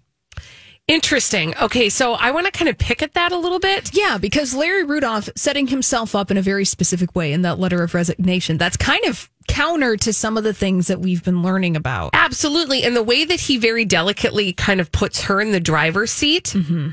Interesting. 0.89 1.55
Okay, 1.59 1.89
so 1.89 2.15
I 2.15 2.33
want 2.33 2.47
to 2.47 2.53
kind 2.53 2.69
of 2.69 2.77
pick 2.77 3.03
at 3.03 3.15
that 3.15 3.31
a 3.31 3.37
little 3.37 3.61
bit. 3.61 3.95
Yeah, 3.95 4.19
because 4.19 4.53
Larry 4.53 4.83
Rudolph 4.83 5.29
setting 5.37 5.69
himself 5.69 6.15
up 6.15 6.31
in 6.31 6.37
a 6.37 6.43
very 6.43 6.65
specific 6.65 7.15
way 7.15 7.33
in 7.33 7.43
that 7.43 7.59
letter 7.61 7.83
of 7.83 7.95
resignation. 7.95 8.59
That's 8.59 8.77
kind 8.77 9.05
of 9.05 9.31
counter 9.47 9.97
to 9.97 10.13
some 10.13 10.37
of 10.37 10.45
the 10.45 10.53
things 10.53 10.89
that 10.89 11.01
we've 11.01 11.23
been 11.23 11.43
learning 11.43 11.77
about. 11.77 12.11
Absolutely. 12.15 12.83
And 12.83 12.97
the 12.97 13.03
way 13.03 13.25
that 13.25 13.41
he 13.41 13.59
very 13.59 13.85
delicately 13.85 14.53
kind 14.53 14.81
of 14.81 14.91
puts 14.91 15.23
her 15.23 15.41
in 15.41 15.53
the 15.53 15.61
driver's 15.61 16.11
seat 16.11 16.47
mm-hmm. 16.47 16.91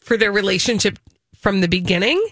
for 0.00 0.16
their 0.16 0.32
relationship 0.32 0.98
from 1.38 1.60
the 1.60 1.68
beginning 1.68 2.22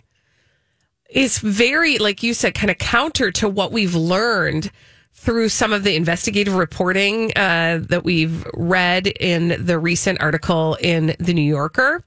is 1.10 1.38
very, 1.38 1.98
like 1.98 2.22
you 2.22 2.34
said, 2.34 2.54
kind 2.54 2.70
of 2.70 2.78
counter 2.78 3.30
to 3.32 3.48
what 3.48 3.72
we've 3.72 3.94
learned 3.94 4.70
through 5.14 5.48
some 5.48 5.72
of 5.72 5.82
the 5.84 5.96
investigative 5.96 6.54
reporting 6.54 7.32
uh, 7.36 7.80
that 7.88 8.04
we've 8.04 8.46
read 8.54 9.06
in 9.06 9.64
the 9.64 9.78
recent 9.78 10.20
article 10.20 10.76
in 10.80 11.14
The 11.18 11.32
New 11.32 11.40
Yorker 11.42 12.04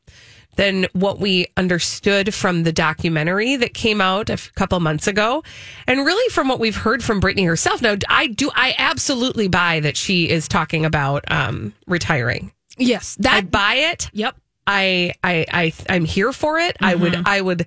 than 0.56 0.88
what 0.94 1.20
we 1.20 1.48
understood 1.58 2.34
from 2.34 2.64
the 2.64 2.72
documentary 2.74 3.56
that 3.56 3.74
came 3.74 4.02
out 4.02 4.30
a 4.30 4.38
couple 4.56 4.80
months 4.82 5.08
ago 5.08 5.42
and 5.88 6.06
really 6.06 6.30
from 6.32 6.50
what 6.50 6.60
we've 6.60 6.76
heard 6.76 7.02
from 7.02 7.22
Britney 7.22 7.46
herself 7.46 7.82
now 7.82 7.96
I 8.10 8.28
do 8.28 8.52
I 8.54 8.76
absolutely 8.78 9.48
buy 9.48 9.80
that 9.80 9.96
she 9.96 10.30
is 10.30 10.50
talking 10.50 10.84
about 10.86 11.24
um 11.32 11.74
retiring 11.88 12.52
Yes, 12.78 13.16
I 13.20 13.24
that. 13.42 13.52
buy 13.52 13.76
it 13.76 14.10
yep. 14.12 14.36
I 14.70 15.14
I 15.24 15.46
I 15.52 15.74
I'm 15.90 16.06
here 16.06 16.32
for 16.32 16.60
it. 16.60 16.78
I 16.80 16.94
would 16.96 17.14
I 17.26 17.42
would 17.42 17.66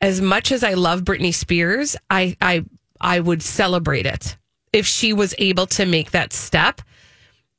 as 0.00 0.20
much 0.22 0.50
as 0.52 0.64
I 0.64 0.72
love 0.74 1.02
Britney 1.02 1.34
Spears, 1.34 1.96
I 2.08 2.36
I 2.40 2.64
I 3.00 3.20
would 3.20 3.42
celebrate 3.42 4.06
it 4.06 4.36
if 4.72 4.86
she 4.86 5.12
was 5.12 5.34
able 5.38 5.66
to 5.66 5.84
make 5.86 6.12
that 6.12 6.32
step 6.32 6.80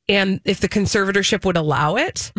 and 0.10 0.42
if 0.46 0.60
the 0.60 0.68
conservatorship 0.70 1.46
would 1.46 1.58
allow 1.58 1.96
it. 1.96 2.32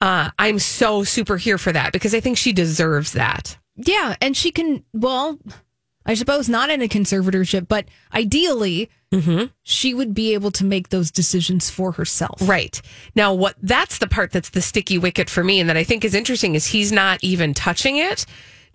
Uh, 0.00 0.30
I'm 0.38 0.58
so 0.58 1.02
super 1.04 1.36
here 1.36 1.58
for 1.58 1.72
that 1.72 1.92
because 1.92 2.14
I 2.14 2.20
think 2.20 2.38
she 2.38 2.52
deserves 2.52 3.12
that. 3.12 3.58
Yeah, 3.76 4.14
and 4.20 4.36
she 4.36 4.52
can. 4.52 4.84
Well, 4.92 5.38
I 6.06 6.14
suppose 6.14 6.48
not 6.48 6.70
in 6.70 6.80
a 6.80 6.88
conservatorship, 6.88 7.68
but 7.68 7.86
ideally, 8.14 8.88
she 9.62 9.94
would 9.94 10.14
be 10.14 10.34
able 10.34 10.50
to 10.52 10.64
make 10.64 10.90
those 10.90 11.10
decisions 11.10 11.70
for 11.70 11.92
herself. 11.92 12.38
Right. 12.42 12.80
Now 13.14 13.34
what 13.34 13.56
that's 13.62 13.98
the 13.98 14.06
part 14.06 14.30
that's 14.30 14.50
the 14.50 14.60
sticky 14.60 14.98
wicket 14.98 15.30
for 15.30 15.42
me 15.42 15.60
and 15.60 15.68
that 15.68 15.76
I 15.76 15.84
think 15.84 16.04
is 16.04 16.14
interesting 16.14 16.54
is 16.54 16.66
he's 16.66 16.92
not 16.92 17.18
even 17.22 17.54
touching 17.54 17.96
it. 17.96 18.26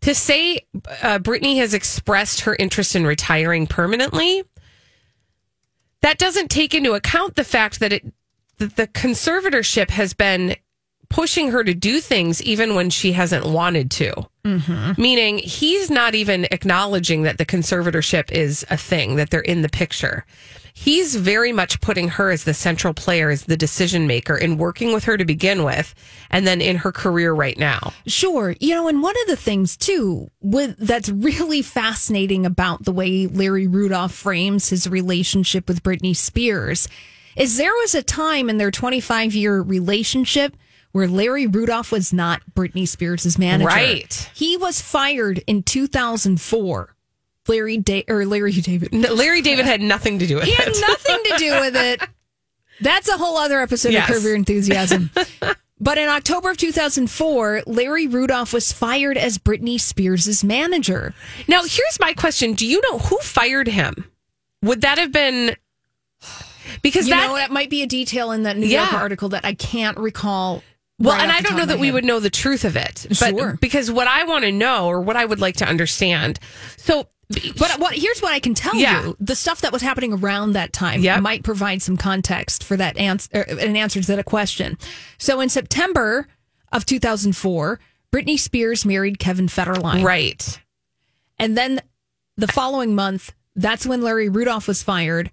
To 0.01 0.15
say 0.15 0.61
uh, 1.03 1.19
Britney 1.19 1.57
has 1.57 1.73
expressed 1.75 2.41
her 2.41 2.55
interest 2.57 2.95
in 2.95 3.05
retiring 3.05 3.67
permanently, 3.67 4.43
that 6.01 6.17
doesn't 6.17 6.49
take 6.49 6.73
into 6.73 6.93
account 6.93 7.35
the 7.35 7.43
fact 7.43 7.79
that 7.79 7.93
it 7.93 8.11
that 8.57 8.75
the 8.75 8.87
conservatorship 8.87 9.91
has 9.91 10.13
been 10.13 10.55
pushing 11.11 11.51
her 11.51 11.63
to 11.63 11.73
do 11.73 11.99
things 11.99 12.41
even 12.41 12.73
when 12.73 12.89
she 12.89 13.11
hasn't 13.11 13.45
wanted 13.45 13.91
to. 13.91 14.13
Mm-hmm. 14.45 14.99
Meaning 14.99 15.37
he's 15.39 15.91
not 15.91 16.15
even 16.15 16.45
acknowledging 16.45 17.23
that 17.23 17.37
the 17.37 17.45
conservatorship 17.45 18.31
is 18.31 18.65
a 18.69 18.77
thing, 18.77 19.17
that 19.17 19.29
they're 19.29 19.41
in 19.41 19.61
the 19.61 19.69
picture. 19.69 20.25
He's 20.73 21.17
very 21.17 21.51
much 21.51 21.81
putting 21.81 22.07
her 22.07 22.31
as 22.31 22.45
the 22.45 22.53
central 22.53 22.93
player, 22.93 23.29
as 23.29 23.43
the 23.43 23.57
decision 23.57 24.07
maker, 24.07 24.37
in 24.37 24.57
working 24.57 24.93
with 24.93 25.03
her 25.03 25.17
to 25.17 25.25
begin 25.25 25.63
with, 25.63 25.93
and 26.29 26.47
then 26.47 26.61
in 26.61 26.77
her 26.77 26.93
career 26.93 27.33
right 27.33 27.59
now. 27.59 27.91
Sure. 28.07 28.55
You 28.59 28.75
know, 28.75 28.87
and 28.87 29.03
one 29.03 29.15
of 29.21 29.27
the 29.27 29.35
things 29.35 29.75
too 29.75 30.31
with 30.39 30.77
that's 30.77 31.09
really 31.09 31.61
fascinating 31.61 32.45
about 32.45 32.85
the 32.85 32.93
way 32.93 33.27
Larry 33.27 33.67
Rudolph 33.67 34.13
frames 34.13 34.69
his 34.69 34.89
relationship 34.89 35.67
with 35.67 35.83
Britney 35.83 36.15
Spears 36.15 36.87
is 37.35 37.57
there 37.57 37.73
was 37.73 37.95
a 37.95 38.03
time 38.03 38.49
in 38.49 38.57
their 38.57 38.71
25 38.71 39.35
year 39.35 39.61
relationship 39.61 40.55
where 40.91 41.07
Larry 41.07 41.47
Rudolph 41.47 41.91
was 41.91 42.11
not 42.13 42.41
Britney 42.53 42.87
Spears' 42.87 43.37
manager. 43.37 43.67
Right. 43.67 44.29
He 44.33 44.57
was 44.57 44.81
fired 44.81 45.43
in 45.47 45.63
2004. 45.63 46.95
Larry 47.47 47.77
da- 47.77 48.05
or 48.07 48.25
Larry 48.25 48.51
David. 48.53 48.93
N- 48.93 49.01
Larry 49.15 49.41
David 49.41 49.65
had 49.65 49.81
nothing 49.81 50.19
to 50.19 50.27
do 50.27 50.35
with 50.35 50.43
it. 50.43 50.49
He 50.49 50.55
had 50.55 50.67
nothing 50.87 51.19
to 51.25 51.35
do 51.37 51.59
with 51.59 51.75
it. 51.75 52.01
That's 52.81 53.09
a 53.09 53.17
whole 53.17 53.37
other 53.37 53.59
episode 53.61 53.91
Yes. 53.93 54.09
of 54.09 54.15
Curb 54.15 54.23
Your 54.23 54.35
Enthusiasm. 54.35 55.09
but 55.79 55.97
in 55.97 56.07
October 56.07 56.51
of 56.51 56.57
2004, 56.57 57.63
Larry 57.65 58.07
Rudolph 58.07 58.53
was 58.53 58.71
fired 58.71 59.17
as 59.17 59.37
Britney 59.37 59.79
Spears' 59.79 60.43
manager. 60.43 61.13
Now, 61.47 61.61
here's 61.61 61.99
my 61.99 62.13
question: 62.13 62.53
Do 62.53 62.65
you 62.65 62.79
know 62.89 62.99
who 62.99 63.17
fired 63.19 63.67
him? 63.67 64.05
Would 64.63 64.81
that 64.81 64.97
have 64.99 65.11
been 65.11 65.55
because 66.81 67.07
You 67.07 67.15
that 67.15 67.27
know, 67.27 67.35
that 67.35 67.51
might 67.51 67.69
be 67.69 67.81
a 67.81 67.87
detail 67.87 68.31
in 68.31 68.43
that 68.43 68.57
New 68.57 68.67
Yeah. 68.67 68.89
article 68.93 69.29
that 69.29 69.43
I 69.45 69.53
can't 69.53 69.97
recall. 69.97 70.63
Well, 71.01 71.15
right 71.15 71.23
and 71.23 71.31
I 71.31 71.41
don't 71.41 71.57
know 71.57 71.65
that 71.65 71.79
we 71.79 71.87
head. 71.87 71.93
would 71.95 72.05
know 72.05 72.19
the 72.19 72.29
truth 72.29 72.63
of 72.65 72.75
it. 72.75 73.05
But 73.09 73.15
Sure. 73.37 73.57
because 73.59 73.91
what 73.91 74.07
I 74.07 74.23
want 74.23 74.45
to 74.45 74.51
know 74.51 74.87
or 74.87 75.01
what 75.01 75.15
I 75.15 75.25
would 75.25 75.39
like 75.39 75.57
to 75.57 75.65
understand. 75.67 76.39
So, 76.77 77.07
But 77.57 77.79
what 77.79 77.93
here's 77.95 78.21
what 78.21 78.33
I 78.33 78.39
can 78.39 78.53
tell 78.53 78.75
Yeah. 78.75 79.03
you: 79.03 79.17
the 79.19 79.35
stuff 79.35 79.61
that 79.61 79.71
was 79.71 79.81
happening 79.81 80.11
around 80.13 80.51
that 80.53 80.73
time 80.73 81.01
Yep. 81.01 81.21
might 81.21 81.43
provide 81.43 81.81
some 81.81 81.95
context 81.97 82.63
for 82.63 82.75
that 82.77 82.97
answer, 82.97 83.29
an 83.41 83.75
answer 83.77 84.01
to 84.01 84.15
that 84.15 84.25
question. 84.25 84.77
So, 85.17 85.39
in 85.39 85.47
September 85.49 86.27
of 86.73 86.85
2004, 86.85 87.79
Britney 88.13 88.37
Spears 88.37 88.85
married 88.85 89.17
Kevin 89.19 89.47
Federline. 89.47 90.03
right. 90.03 90.59
And 91.39 91.57
then 91.57 91.79
the 92.37 92.47
following 92.47 92.93
month, 92.95 93.31
that's 93.55 93.85
when 93.85 94.01
Larry 94.01 94.27
Rudolph 94.29 94.67
was 94.67 94.83
fired. 94.83 95.31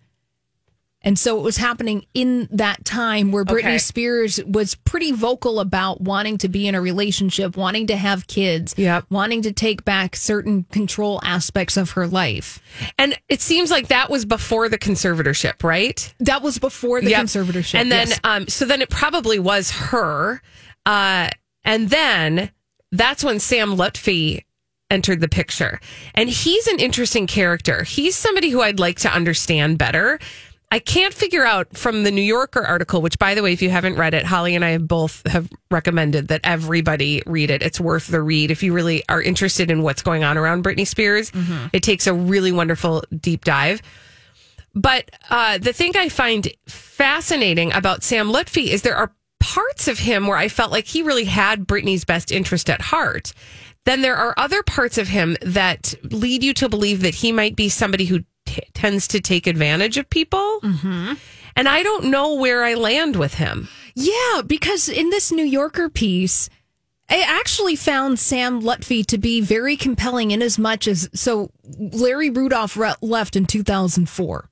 And 1.02 1.16
so 1.16 1.38
it 1.38 1.42
was 1.42 1.56
happening 1.56 2.04
in 2.12 2.48
that 2.50 2.84
time 2.84 3.30
where 3.30 3.44
Britney 3.44 3.58
Okay. 3.60 3.78
Spears 3.78 4.40
was 4.44 4.74
pretty 4.74 5.12
vocal 5.12 5.60
about 5.60 6.00
wanting 6.00 6.38
to 6.38 6.48
be 6.48 6.66
in 6.66 6.74
a 6.74 6.80
relationship, 6.80 7.56
wanting 7.56 7.86
to 7.86 7.96
have 7.96 8.26
kids, 8.26 8.74
Yep. 8.76 9.04
wanting 9.08 9.42
to 9.42 9.52
take 9.52 9.84
back 9.84 10.16
certain 10.16 10.64
control 10.72 11.20
aspects 11.22 11.76
of 11.76 11.92
her 11.92 12.08
life. 12.08 12.58
And 12.98 13.16
it 13.28 13.40
seems 13.40 13.70
like 13.70 13.88
that 13.88 14.10
was 14.10 14.24
before 14.24 14.68
the 14.68 14.76
conservatorship, 14.78 15.62
right? 15.62 16.12
That 16.18 16.42
was 16.42 16.58
before 16.58 17.00
the 17.00 17.10
Yep. 17.10 17.26
conservatorship. 17.26 17.78
And 17.80 17.92
then, 17.92 18.08
yes. 18.08 18.20
um, 18.24 18.48
so 18.48 18.64
then 18.64 18.82
it 18.82 18.90
probably 18.90 19.38
was 19.38 19.70
her. 19.70 20.42
Uh, 20.84 21.28
and 21.64 21.90
then 21.90 22.50
that's 22.90 23.22
when 23.22 23.38
Sam 23.38 23.76
Lutfi 23.76 24.42
entered 24.90 25.20
the 25.20 25.28
picture. 25.28 25.80
And 26.14 26.30
he's 26.30 26.66
an 26.66 26.78
interesting 26.80 27.26
character. 27.26 27.84
He's 27.84 28.16
somebody 28.16 28.48
who 28.48 28.62
I'd 28.62 28.80
like 28.80 28.98
to 29.00 29.12
understand 29.12 29.76
better. 29.78 30.18
I 30.70 30.80
can't 30.80 31.14
figure 31.14 31.44
out 31.46 31.76
from 31.76 32.02
the 32.02 32.10
New 32.10 32.20
Yorker 32.22 32.62
article, 32.62 33.00
which 33.00 33.18
by 33.18 33.34
the 33.34 33.42
way, 33.42 33.54
if 33.54 33.62
you 33.62 33.70
haven't 33.70 33.96
read 33.96 34.12
it, 34.12 34.26
Holly 34.26 34.54
and 34.54 34.62
I 34.62 34.70
have 34.70 34.86
both 34.86 35.26
have 35.26 35.50
recommended 35.70 36.28
that 36.28 36.42
everybody 36.44 37.22
read 37.24 37.50
it. 37.50 37.62
It's 37.62 37.80
worth 37.80 38.08
the 38.08 38.20
read. 38.20 38.50
If 38.50 38.62
you 38.62 38.74
really 38.74 39.02
are 39.08 39.22
interested 39.22 39.70
in 39.70 39.82
what's 39.82 40.02
going 40.02 40.24
on 40.24 40.36
around 40.36 40.64
Britney 40.64 40.86
Spears, 40.86 41.32
it 41.72 41.82
takes 41.82 42.06
a 42.06 42.12
really 42.12 42.52
wonderful 42.52 43.02
deep 43.18 43.44
dive. 43.46 43.80
But 44.74 45.10
uh, 45.30 45.56
the 45.56 45.72
thing 45.72 45.96
I 45.96 46.10
find 46.10 46.46
fascinating 46.68 47.72
about 47.72 48.02
Sam 48.02 48.28
Lutfi 48.30 48.66
is 48.66 48.82
there 48.82 48.96
are 48.96 49.12
parts 49.40 49.88
of 49.88 49.98
him 49.98 50.26
where 50.26 50.36
I 50.36 50.48
felt 50.48 50.70
like 50.70 50.84
he 50.86 51.00
really 51.02 51.24
had 51.24 51.66
Britney's 51.66 52.04
best 52.04 52.30
interest 52.30 52.68
at 52.68 52.82
heart. 52.82 53.32
then 53.84 54.02
there 54.02 54.16
are 54.16 54.34
other 54.36 54.62
parts 54.62 54.98
of 54.98 55.08
him 55.08 55.34
that 55.40 55.94
lead 56.02 56.42
you 56.42 56.52
to 56.52 56.68
believe 56.68 57.00
that 57.00 57.14
he 57.14 57.32
might 57.32 57.56
be 57.56 57.70
somebody 57.70 58.04
who 58.04 58.22
t- 58.60 58.70
tends 58.74 59.08
to 59.08 59.20
take 59.20 59.46
advantage 59.46 59.96
of 59.96 60.08
people. 60.10 60.60
Mm-hmm. 60.62 61.14
And 61.56 61.68
I 61.68 61.82
don't 61.82 62.04
know 62.04 62.34
where 62.34 62.64
I 62.64 62.74
land 62.74 63.16
with 63.16 63.34
him. 63.34 63.68
Yeah, 63.94 64.42
because 64.46 64.88
in 64.88 65.10
this 65.10 65.32
New 65.32 65.44
Yorker 65.44 65.88
piece, 65.88 66.48
I 67.10 67.20
actually 67.26 67.74
found 67.74 68.18
Sam 68.18 68.62
Lutfi 68.62 69.04
to 69.06 69.18
be 69.18 69.40
very 69.40 69.76
compelling 69.76 70.30
in 70.30 70.42
as 70.42 70.58
much 70.58 70.86
as 70.86 71.08
so 71.14 71.50
Larry 71.78 72.30
Rudolph 72.30 72.76
re- 72.76 72.94
left 73.00 73.34
in 73.34 73.46
2004. 73.46 74.48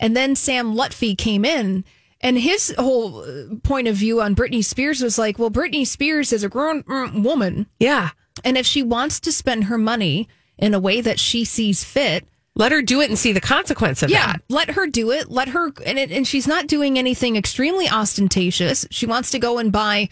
And 0.00 0.16
then 0.16 0.34
Sam 0.34 0.74
Lutfi 0.74 1.16
came 1.16 1.44
in 1.44 1.84
and 2.22 2.38
his 2.38 2.74
whole 2.78 3.20
uh, 3.20 3.56
point 3.62 3.88
of 3.88 3.96
view 3.96 4.20
on 4.20 4.34
Britney 4.34 4.64
Spears 4.64 5.02
was 5.02 5.18
like, 5.18 5.38
well, 5.38 5.50
Britney 5.50 5.86
Spears 5.86 6.32
is 6.32 6.44
a 6.44 6.48
grown 6.48 6.82
mm, 6.84 7.22
woman. 7.22 7.66
Yeah. 7.78 8.10
And 8.44 8.56
if 8.56 8.66
she 8.66 8.82
wants 8.82 9.20
to 9.20 9.32
spend 9.32 9.64
her 9.64 9.78
money 9.78 10.28
in 10.56 10.72
a 10.72 10.80
way 10.80 11.00
that 11.00 11.18
she 11.18 11.44
sees 11.44 11.84
fit, 11.84 12.26
Let 12.54 12.72
her 12.72 12.82
do 12.82 13.00
it 13.00 13.08
and 13.08 13.18
see 13.18 13.32
the 13.32 13.40
consequence 13.40 14.02
of 14.02 14.10
that. 14.10 14.14
yeah, 14.14 14.32
that. 14.32 14.42
let 14.48 14.70
her 14.72 14.86
do 14.86 15.10
it. 15.10 15.30
Let 15.30 15.48
her, 15.48 15.72
and, 15.86 15.98
it, 15.98 16.10
and 16.10 16.26
she's 16.26 16.46
not 16.46 16.66
doing 16.66 16.98
anything 16.98 17.36
extremely 17.36 17.88
ostentatious. 17.88 18.86
She 18.90 19.06
wants 19.06 19.30
to 19.30 19.38
go 19.38 19.58
and 19.58 19.72
buy 19.72 20.10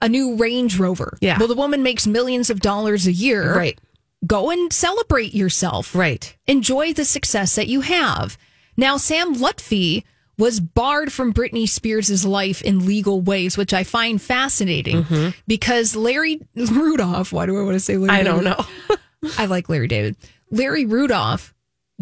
a 0.00 0.08
new 0.08 0.36
Range 0.36 0.78
Rover. 0.78 1.18
Yeah. 1.20 1.38
Well, 1.38 1.48
the 1.48 1.54
woman 1.54 1.82
makes 1.82 2.06
millions 2.06 2.48
of 2.48 2.60
dollars 2.60 3.06
a 3.06 3.12
year. 3.12 3.54
Right. 3.54 3.78
Go 4.26 4.50
and 4.50 4.72
celebrate 4.72 5.34
yourself. 5.34 5.94
Right. 5.94 6.34
Enjoy 6.46 6.92
the 6.92 7.04
success 7.04 7.56
that 7.56 7.68
you 7.68 7.82
have. 7.82 8.38
Now, 8.76 8.96
Sam 8.96 9.34
Lutfi 9.34 10.04
was 10.38 10.60
barred 10.60 11.12
from 11.12 11.34
Britney 11.34 11.68
Spears' 11.68 12.24
life 12.24 12.62
in 12.62 12.86
legal 12.86 13.20
ways, 13.20 13.58
which 13.58 13.74
I 13.74 13.84
find 13.84 14.20
fascinating 14.20 15.04
mm-hmm. 15.04 15.38
because 15.46 15.94
Larry 15.94 16.40
Rudolph, 16.56 17.32
why 17.32 17.46
do 17.46 17.58
I 17.58 17.62
want 17.62 17.74
to 17.74 17.80
say 17.80 17.96
Larry? 17.96 18.20
I 18.20 18.22
don't 18.22 18.44
David? 18.44 18.64
know. 18.90 18.96
I 19.38 19.46
like 19.46 19.68
Larry 19.68 19.88
David. 19.88 20.16
Larry 20.50 20.84
Rudolph 20.84 21.51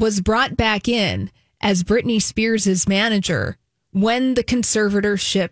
was 0.01 0.21
brought 0.21 0.57
back 0.57 0.89
in 0.89 1.31
as 1.61 1.85
Britney 1.85 2.21
Spears' 2.21 2.89
manager 2.89 3.57
when 3.93 4.35
the 4.35 4.43
conservatorship 4.43 5.51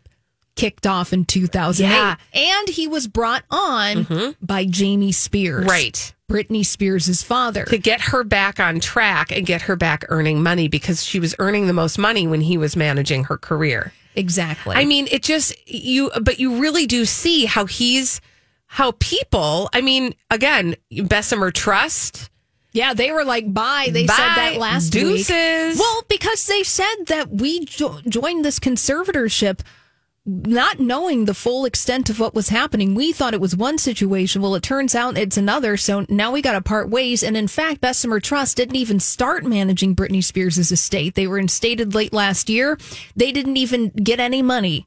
kicked 0.56 0.86
off 0.86 1.12
in 1.12 1.24
2008. 1.24 1.88
Yeah. 1.88 2.16
And 2.32 2.68
he 2.68 2.88
was 2.88 3.06
brought 3.06 3.44
on 3.50 4.04
mm-hmm. 4.04 4.44
by 4.44 4.64
Jamie 4.64 5.12
Spears. 5.12 5.66
Right. 5.66 6.14
Britney 6.28 6.66
Spears' 6.66 7.22
father. 7.22 7.64
to 7.64 7.78
get 7.78 8.00
her 8.00 8.22
back 8.24 8.60
on 8.60 8.80
track 8.80 9.32
and 9.32 9.46
get 9.46 9.62
her 9.62 9.76
back 9.76 10.04
earning 10.08 10.42
money 10.42 10.68
because 10.68 11.02
she 11.02 11.20
was 11.20 11.34
earning 11.38 11.68
the 11.68 11.72
most 11.72 11.96
money 11.96 12.26
when 12.26 12.42
he 12.42 12.58
was 12.58 12.76
managing 12.76 13.24
her 13.24 13.38
career. 13.38 13.92
Exactly. 14.14 14.74
I 14.74 14.84
mean, 14.84 15.08
it 15.10 15.22
just 15.22 15.54
you, 15.66 16.10
but 16.20 16.38
you 16.38 16.60
really 16.60 16.86
do 16.86 17.04
see 17.04 17.46
how 17.46 17.64
he's 17.64 18.20
how 18.66 18.92
people. 18.98 19.70
I 19.72 19.80
mean, 19.80 20.14
again, 20.30 20.76
Bessemer 21.04 21.50
Trust. 21.50 22.28
Yeah, 22.78 22.94
they 22.94 23.10
were 23.10 23.24
like, 23.24 23.52
bye. 23.52 23.88
They 23.92 24.06
Bye. 24.06 24.14
said 24.14 24.34
that 24.36 24.56
last 24.56 24.90
Deuces. 24.90 25.28
week. 25.28 25.80
Well, 25.80 26.04
because 26.08 26.46
they 26.46 26.62
said 26.62 27.06
that 27.08 27.28
we 27.28 27.64
jo- 27.64 27.98
joined 28.08 28.44
this 28.44 28.60
conservatorship 28.60 29.62
not 30.24 30.78
knowing 30.78 31.24
the 31.24 31.34
full 31.34 31.64
extent 31.64 32.08
of 32.08 32.20
what 32.20 32.34
was 32.34 32.50
happening. 32.50 32.94
We 32.94 33.12
thought 33.12 33.34
it 33.34 33.40
was 33.40 33.56
one 33.56 33.78
situation. 33.78 34.42
Well, 34.42 34.54
it 34.54 34.62
turns 34.62 34.94
out 34.94 35.18
it's 35.18 35.36
another. 35.38 35.76
So 35.76 36.06
now 36.08 36.30
we 36.30 36.40
got 36.40 36.52
to 36.52 36.60
part 36.60 36.88
ways. 36.88 37.24
And 37.24 37.36
in 37.36 37.48
fact, 37.48 37.80
Bessemer 37.80 38.20
Trust 38.20 38.56
didn't 38.58 38.76
even 38.76 39.00
start 39.00 39.44
managing 39.44 39.96
Britney 39.96 40.22
Spears' 40.22 40.70
estate. 40.70 41.16
They 41.16 41.26
were 41.26 41.38
instated 41.38 41.94
late 41.94 42.12
last 42.12 42.48
year. 42.48 42.78
They 43.16 43.32
didn't 43.32 43.56
even 43.56 43.88
get 43.88 44.20
any 44.20 44.42
money 44.42 44.86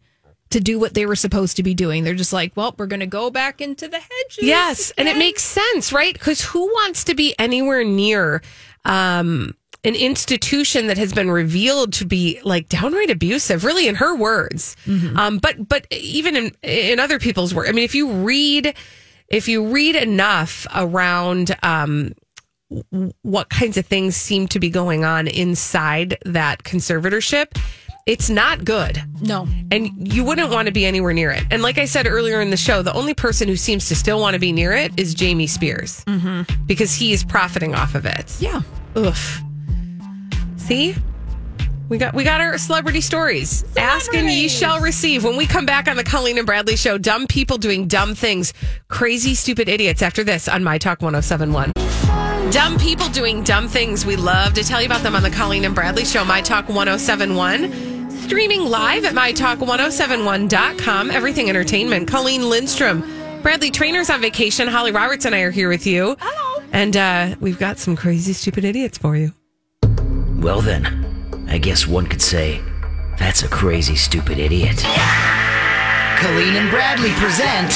to 0.52 0.60
do 0.60 0.80
what 0.80 0.94
they 0.94 1.06
were 1.06 1.16
supposed 1.16 1.58
to 1.58 1.64
be 1.64 1.74
doing. 1.74 2.04
They're 2.04 2.14
just 2.14 2.34
like, 2.34 2.56
well, 2.56 2.76
we're 2.78 2.88
going 2.88 3.02
to 3.02 3.06
go 3.06 3.30
back 3.30 3.62
into 3.62 3.88
the 3.88 4.00
hedges. 4.00 4.44
Yes, 4.44 4.92
and 4.98 5.08
it 5.08 5.18
makes 5.18 5.44
sense, 5.44 5.92
right? 5.92 6.14
Because 6.14 6.42
who 6.42 6.66
wants 6.66 7.04
to 7.06 7.16
be 7.16 7.36
anywhere 7.40 7.84
near 7.84 8.42
um, 8.86 9.56
an 9.84 9.96
institution 9.96 10.88
that 10.88 10.98
has 10.98 11.14
been 11.14 11.32
revealed 11.32 11.94
to 11.94 12.06
be 12.06 12.40
like 12.44 12.70
downright 12.70 13.10
abusive? 13.10 13.64
Really, 13.64 13.88
in 13.88 13.96
her 13.96 14.16
words. 14.16 14.76
Um, 15.18 15.38
but 15.40 15.68
but 15.68 15.88
even 15.92 16.36
in 16.36 16.56
in 16.62 17.00
other 17.00 17.20
people's 17.20 17.54
words, 17.54 17.70
I 17.70 17.72
mean, 17.74 17.84
if 17.86 17.96
you 17.96 18.12
read 18.12 18.76
if 19.28 19.48
you 19.48 19.68
read 19.68 19.96
enough 19.96 20.68
around. 20.76 21.56
Um, 21.64 22.14
what 23.22 23.50
kinds 23.50 23.76
of 23.76 23.86
things 23.86 24.16
seem 24.16 24.48
to 24.48 24.58
be 24.58 24.70
going 24.70 25.04
on 25.04 25.28
inside 25.28 26.18
that 26.24 26.64
conservatorship? 26.64 27.60
It's 28.08 28.30
not 28.30 28.66
good 28.66 29.02
No. 29.22 29.48
and 29.72 30.12
you 30.12 30.24
wouldn't 30.24 30.50
want 30.50 30.66
to 30.66 30.72
be 30.72 30.86
anywhere 30.86 31.14
near 31.14 31.32
it. 31.32 31.44
And 31.52 31.62
like 31.62 31.78
I 31.78 31.86
said 31.86 32.08
earlier 32.08 32.42
in 32.42 32.50
the 32.50 32.58
show, 32.58 32.82
the 32.82 32.94
only 32.94 33.14
person 33.14 33.48
who 33.48 33.56
seems 33.56 33.88
to 33.90 33.96
still 33.96 34.20
want 34.20 34.34
to 34.34 34.40
be 34.40 34.52
near 34.52 34.74
it 34.74 34.92
is 34.98 35.14
Jamie 35.14 35.48
Spears 35.48 36.04
mm-hmm. 36.06 36.42
because 36.66 36.94
he 36.94 37.14
is 37.14 37.24
profiting 37.24 37.76
off 37.76 37.94
of 37.96 38.06
it. 38.06 38.36
Yeah. 38.40 38.62
Oof. 38.98 39.42
See, 40.58 40.96
we 41.90 41.98
got 41.98 42.14
we 42.14 42.24
got 42.24 42.40
our 42.40 42.58
celebrity 42.58 43.02
stories. 43.02 43.66
Ask 43.78 44.14
and 44.14 44.30
ye 44.30 44.48
shall 44.48 44.80
receive. 44.80 45.24
When 45.24 45.36
we 45.38 45.46
come 45.46 45.66
back 45.66 45.88
on 45.88 45.98
the 45.98 46.04
Colleen 46.04 46.38
and 46.38 46.46
Bradley 46.46 46.78
show, 46.78 46.98
dumb 46.98 47.28
people 47.28 47.58
doing 47.58 47.88
dumb 47.88 48.16
things, 48.16 48.54
crazy 48.88 49.36
stupid 49.36 49.68
idiots. 49.68 50.02
After 50.02 50.24
this 50.24 50.48
on 50.48 50.64
My 50.64 50.78
Talk 50.78 51.02
1071. 51.02 51.74
Dumb 52.52 52.78
people 52.80 53.08
doing 53.10 53.44
dumb 53.44 53.68
things. 53.68 54.06
We 54.06 54.16
love 54.16 54.54
to 54.54 54.64
tell 54.64 54.82
you 54.82 54.86
about 54.86 55.04
them 55.04 55.16
on 55.16 55.24
the 55.24 55.30
Colleen 55.30 55.66
and 55.66 55.76
Bradley 55.76 56.06
Show, 56.06 56.24
My 56.26 56.42
Talk 56.42 56.68
1071. 56.70 57.91
Streaming 58.32 58.64
live 58.64 59.04
at 59.04 59.14
MyTalk1071.com. 59.14 61.12
Everything 61.12 61.50
Entertainment. 61.50 62.08
Colleen 62.08 62.50
Lindstrom. 62.50 63.02
Bradley 63.42 63.70
Traynor's 63.70 64.10
on 64.10 64.22
vacation. 64.22 64.70
Holly 64.70 64.94
Roberts 64.94 65.26
and 65.26 65.36
I 65.36 65.42
are 65.42 65.52
here 65.52 65.68
with 65.68 65.86
you. 65.86 66.16
Hello. 66.18 66.64
And 66.72 66.96
uh, 66.96 67.36
we've 67.42 67.60
got 67.60 67.78
some 67.78 67.98
crazy, 67.98 68.32
stupid 68.32 68.64
idiots 68.64 68.98
for 68.98 69.18
you. 69.18 69.34
Well, 70.38 70.62
then, 70.62 70.86
I 71.50 71.58
guess 71.58 71.86
one 71.86 72.08
could 72.08 72.22
say 72.22 72.62
that's 73.20 73.44
a 73.44 73.50
crazy, 73.50 73.98
stupid 73.98 74.40
idiot. 74.40 74.78
Colleen 76.16 76.56
and 76.56 76.70
Bradley 76.70 77.12
present 77.16 77.72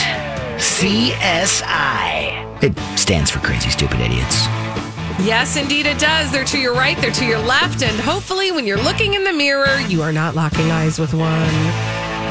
CSI. 0.55 1.63
It 2.63 2.79
stands 2.97 3.29
for 3.29 3.39
Crazy 3.39 3.71
Stupid 3.71 3.99
Idiots. 3.99 4.47
Yes, 5.19 5.55
indeed 5.57 5.85
it 5.85 5.97
does. 5.97 6.31
They're 6.31 6.43
to 6.45 6.59
your 6.59 6.73
right, 6.73 6.97
they're 6.97 7.11
to 7.11 7.25
your 7.25 7.39
left, 7.39 7.81
and 7.83 7.99
hopefully 7.99 8.51
when 8.51 8.67
you're 8.67 8.81
looking 8.81 9.13
in 9.13 9.23
the 9.23 9.33
mirror, 9.33 9.79
you 9.87 10.01
are 10.01 10.11
not 10.11 10.35
locking 10.35 10.69
eyes 10.71 10.99
with 10.99 11.13
one. 11.13 11.55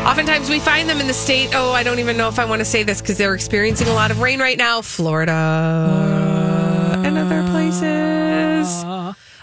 Oftentimes 0.06 0.50
we 0.50 0.60
find 0.60 0.88
them 0.88 1.00
in 1.00 1.06
the 1.06 1.14
state, 1.14 1.50
oh, 1.54 1.72
I 1.72 1.82
don't 1.82 1.98
even 1.98 2.16
know 2.16 2.28
if 2.28 2.38
I 2.38 2.44
want 2.44 2.60
to 2.60 2.64
say 2.64 2.82
this 2.82 3.00
because 3.00 3.16
they're 3.16 3.34
experiencing 3.34 3.88
a 3.88 3.94
lot 3.94 4.10
of 4.10 4.20
rain 4.20 4.38
right 4.38 4.58
now, 4.58 4.82
Florida 4.82 5.32
and 7.04 7.18
other 7.18 7.42
places. 7.50 8.84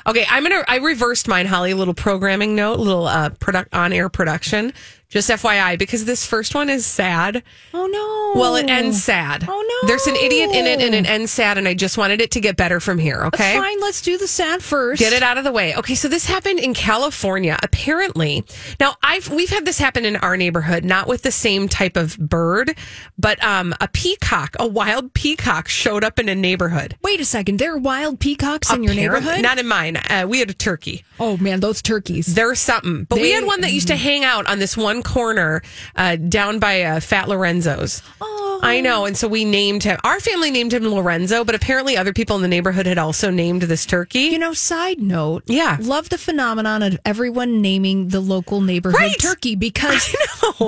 Okay, 0.07 0.25
I'm 0.29 0.43
gonna. 0.43 0.63
I 0.67 0.77
reversed 0.77 1.27
mine, 1.27 1.45
Holly. 1.45 1.71
A 1.71 1.75
little 1.75 1.93
programming 1.93 2.55
note, 2.55 2.79
a 2.79 2.81
little 2.81 3.05
uh, 3.05 3.29
product 3.29 3.73
on 3.73 3.93
air 3.93 4.09
production. 4.09 4.73
Just 5.11 5.29
FYI, 5.29 5.77
because 5.77 6.05
this 6.05 6.25
first 6.25 6.55
one 6.55 6.69
is 6.69 6.85
sad. 6.85 7.43
Oh, 7.73 7.85
no. 7.85 8.39
Well, 8.39 8.55
it 8.55 8.69
ends 8.69 9.03
sad. 9.03 9.45
Oh, 9.45 9.79
no. 9.83 9.87
There's 9.89 10.07
an 10.07 10.15
idiot 10.15 10.51
in 10.51 10.65
it, 10.65 10.79
and 10.79 10.95
it 10.95 11.05
ends 11.05 11.31
sad. 11.33 11.57
And 11.57 11.67
I 11.67 11.73
just 11.73 11.97
wanted 11.97 12.21
it 12.21 12.31
to 12.31 12.39
get 12.39 12.55
better 12.55 12.79
from 12.79 12.97
here. 12.97 13.25
Okay, 13.25 13.57
Fine, 13.57 13.81
let's 13.81 14.01
do 14.01 14.17
the 14.17 14.25
sad 14.27 14.63
first. 14.63 15.01
Get 15.01 15.11
it 15.11 15.21
out 15.21 15.37
of 15.37 15.43
the 15.43 15.51
way. 15.51 15.75
Okay, 15.75 15.95
so 15.95 16.07
this 16.07 16.25
happened 16.27 16.59
in 16.59 16.73
California. 16.73 17.59
Apparently, 17.61 18.45
now 18.79 18.95
I've 19.03 19.29
we've 19.29 19.49
had 19.49 19.65
this 19.65 19.79
happen 19.79 20.05
in 20.05 20.15
our 20.15 20.37
neighborhood, 20.37 20.85
not 20.85 21.07
with 21.09 21.23
the 21.23 21.31
same 21.31 21.67
type 21.67 21.97
of 21.97 22.17
bird, 22.17 22.77
but 23.17 23.43
um, 23.43 23.75
a 23.81 23.89
peacock, 23.89 24.55
a 24.59 24.67
wild 24.67 25.13
peacock, 25.13 25.67
showed 25.67 26.05
up 26.05 26.19
in 26.19 26.29
a 26.29 26.35
neighborhood. 26.35 26.95
Wait 27.01 27.19
a 27.19 27.25
second. 27.25 27.59
There 27.59 27.73
are 27.73 27.77
wild 27.77 28.21
peacocks 28.21 28.71
in 28.71 28.81
your 28.81 28.93
neighborhood? 28.93 29.41
Not 29.41 29.59
in 29.59 29.67
mine. 29.67 29.97
Uh, 29.97 30.25
we 30.29 30.39
had 30.39 30.49
a 30.49 30.53
turkey. 30.53 31.03
oh, 31.19 31.35
man, 31.35 31.59
those 31.59 31.81
turkeys. 31.81 32.33
They're 32.33 32.55
something, 32.55 33.03
but 33.03 33.17
we 33.17 33.23
They- 33.23 33.31
had 33.31 33.45
one 33.45 33.59
that 33.61 33.73
used 33.73 33.89
to 33.89 33.97
hang 33.97 34.23
out 34.23 34.47
on 34.47 34.59
this 34.59 34.77
one 34.77 35.00
corner 35.03 35.61
uh, 35.95 36.15
down 36.15 36.59
by 36.59 36.83
uh, 36.83 36.99
Fat 36.99 37.27
Lorenzo's. 37.29 38.01
Oh. 38.19 38.59
I 38.63 38.79
know, 38.81 39.05
and 39.05 39.17
so 39.17 39.27
we 39.27 39.43
named 39.43 39.81
him. 39.83 39.97
Our 40.03 40.19
family 40.19 40.51
named 40.51 40.71
him 40.73 40.87
Lorenzo, 40.87 41.43
but 41.43 41.55
apparently 41.55 41.97
other 41.97 42.13
people 42.13 42.35
in 42.35 42.43
the 42.43 42.47
neighborhood 42.47 42.85
had 42.85 42.99
also 42.99 43.31
named 43.31 43.63
this 43.63 43.87
turkey. 43.87 44.19
You 44.19 44.37
know, 44.37 44.53
side 44.53 45.01
note. 45.01 45.43
Yeah. 45.47 45.77
Love 45.81 46.09
the 46.09 46.17
phenomenon 46.19 46.83
of 46.83 46.99
everyone 47.03 47.61
naming 47.61 48.09
the 48.09 48.19
local 48.19 48.61
neighborhood 48.61 48.99
Right. 48.99 49.19
turkey 49.19 49.55
because 49.67 50.15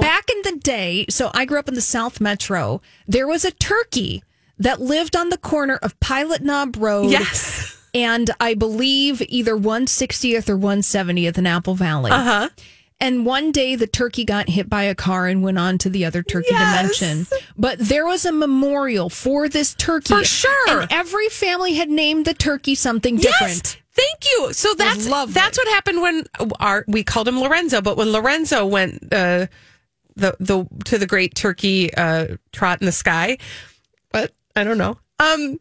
back 0.02 0.26
in 0.30 0.41
the 0.54 0.60
day, 0.60 1.06
so 1.10 1.30
I 1.36 1.46
grew 1.46 1.60
up 1.60 1.67
in 1.67 1.76
the 1.76 1.82
South 1.82 2.19
Metro, 2.19 2.82
there 3.08 3.28
was 3.28 3.46
a 3.46 3.52
turkey 3.52 4.24
that 4.58 4.82
lived 4.82 5.15
on 5.15 5.30
the 5.30 5.38
corner 5.38 5.76
of 5.84 6.00
Pilot 6.00 6.41
Knob 6.41 6.76
Road. 6.78 7.12
yes. 7.12 7.78
And 7.96 8.32
I 8.39 8.56
believe 8.56 9.22
either 9.30 9.56
160th 9.56 10.50
or 10.50 10.58
170th 10.58 11.38
in 11.38 11.46
Apple 11.46 11.76
Valley. 11.76 12.10
Uh 12.10 12.24
huh. 12.24 12.50
And 13.04 13.26
one 13.26 13.52
day 13.52 13.76
the 13.76 13.86
turkey 13.86 14.24
got 14.24 14.48
hit 14.50 14.70
by 14.70 14.84
a 14.84 14.96
car 14.96 15.28
and 15.28 15.44
went 15.44 15.60
on 15.60 15.78
to 15.80 15.89
the 15.89 16.06
other 16.06 16.24
turkey 16.24 16.48
Yes. 16.52 16.98
dimension. 16.98 17.28
But 17.58 17.78
there 17.80 18.06
was 18.06 18.26
a 18.26 18.32
memorial 18.32 19.10
for 19.10 19.50
this 19.50 19.74
turkey. 19.76 20.13
For 20.16 20.24
sure. 20.24 20.82
And 20.82 20.92
every 20.92 21.28
family 21.30 21.74
had 21.74 21.89
named 21.89 22.26
the 22.26 22.34
turkey 22.34 22.76
something 22.76 23.18
different. 23.18 23.76
Yes. 23.76 23.78
Thank 23.96 24.24
you. 24.32 24.54
So 24.54 24.74
that's 24.74 25.08
lovely. 25.08 25.34
that's 25.34 25.58
what 25.58 25.68
happened 25.68 26.02
when 26.02 26.24
our 26.60 26.84
we 26.88 27.04
called 27.04 27.28
him 27.28 27.39
Lorenzo, 27.39 27.82
but 27.82 27.96
when 27.98 28.12
Lorenzo 28.12 28.66
went 28.66 29.04
uh, 29.13 29.48
the 30.16 30.36
the 30.39 30.66
to 30.86 30.98
the 30.98 31.06
great 31.06 31.36
turkey 31.36 31.94
uh, 31.94 32.38
trot 32.54 32.82
in 32.82 32.86
the 32.88 32.92
sky, 32.92 33.38
but 34.12 34.32
I 34.56 34.63
don't 34.63 34.78
know. 34.80 34.98
um, 35.20 35.60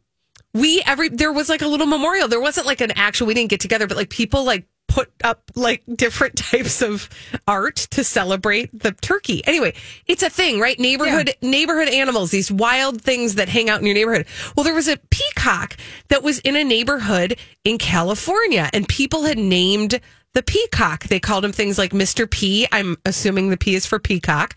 we 0.55 0.83
every 0.87 1.09
there 1.11 1.33
was 1.33 1.48
like 1.48 1.61
a 1.62 1.66
little 1.66 1.87
memorial. 1.87 2.28
There 2.28 2.40
wasn't 2.40 2.66
like 2.66 2.81
an 2.81 2.92
actual. 2.96 3.26
We 3.26 3.35
didn't 3.35 3.50
get 3.50 3.61
together, 3.61 3.87
but 3.87 3.96
like 3.96 4.11
people 4.11 4.44
like 4.44 4.66
put 4.92 5.11
up 5.24 5.50
like 5.55 5.83
different 5.94 6.37
types 6.50 6.83
of 6.83 7.09
art 7.48 7.76
to 7.76 8.05
celebrate 8.05 8.78
the 8.78 8.92
turkey. 8.92 9.42
Anyway, 9.46 9.72
it's 10.07 10.22
a 10.22 10.28
thing, 10.28 10.61
right? 10.61 10.78
Neighborhood 10.78 11.35
neighborhood 11.40 11.88
animals, 11.88 12.31
these 12.31 12.52
wild 12.52 13.00
things 13.00 13.37
that 13.37 13.48
hang 13.48 13.70
out 13.70 13.81
in 13.81 13.87
your 13.87 13.94
neighborhood. 13.94 14.26
Well, 14.55 14.64
there 14.64 14.74
was 14.74 14.88
a 14.88 14.98
peacock 15.11 15.76
that 16.09 16.22
was 16.22 16.40
in 16.40 16.57
a 16.57 16.64
neighborhood 16.64 17.38
in 17.64 17.78
California, 17.78 18.68
and 18.74 18.87
people 18.87 19.22
had 19.22 19.38
named 19.38 19.98
the 20.35 20.42
peacock. 20.42 21.05
They 21.05 21.20
called 21.20 21.44
him 21.44 21.52
things 21.52 21.78
like 21.78 21.92
Mr. 21.92 22.31
P. 22.31 22.66
I'm 22.70 22.96
assuming 23.07 23.48
the 23.48 23.57
P 23.57 23.74
is 23.74 23.87
for 23.87 23.98
peacock, 23.98 24.55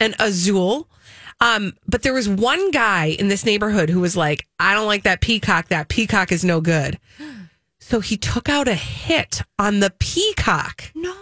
and 0.00 0.16
Azul. 0.18 0.88
Um, 1.40 1.74
but 1.86 2.02
there 2.02 2.14
was 2.14 2.28
one 2.28 2.70
guy 2.70 3.06
in 3.06 3.28
this 3.28 3.44
neighborhood 3.44 3.90
who 3.90 4.00
was 4.00 4.16
like, 4.16 4.48
I 4.58 4.74
don't 4.74 4.86
like 4.86 5.04
that 5.04 5.20
peacock. 5.20 5.68
That 5.68 5.88
peacock 5.88 6.32
is 6.32 6.44
no 6.44 6.60
good. 6.60 6.98
So 7.88 8.00
he 8.00 8.16
took 8.16 8.48
out 8.48 8.66
a 8.66 8.74
hit 8.74 9.42
on 9.60 9.78
the 9.78 9.90
peacock. 10.00 10.90
No. 10.96 11.14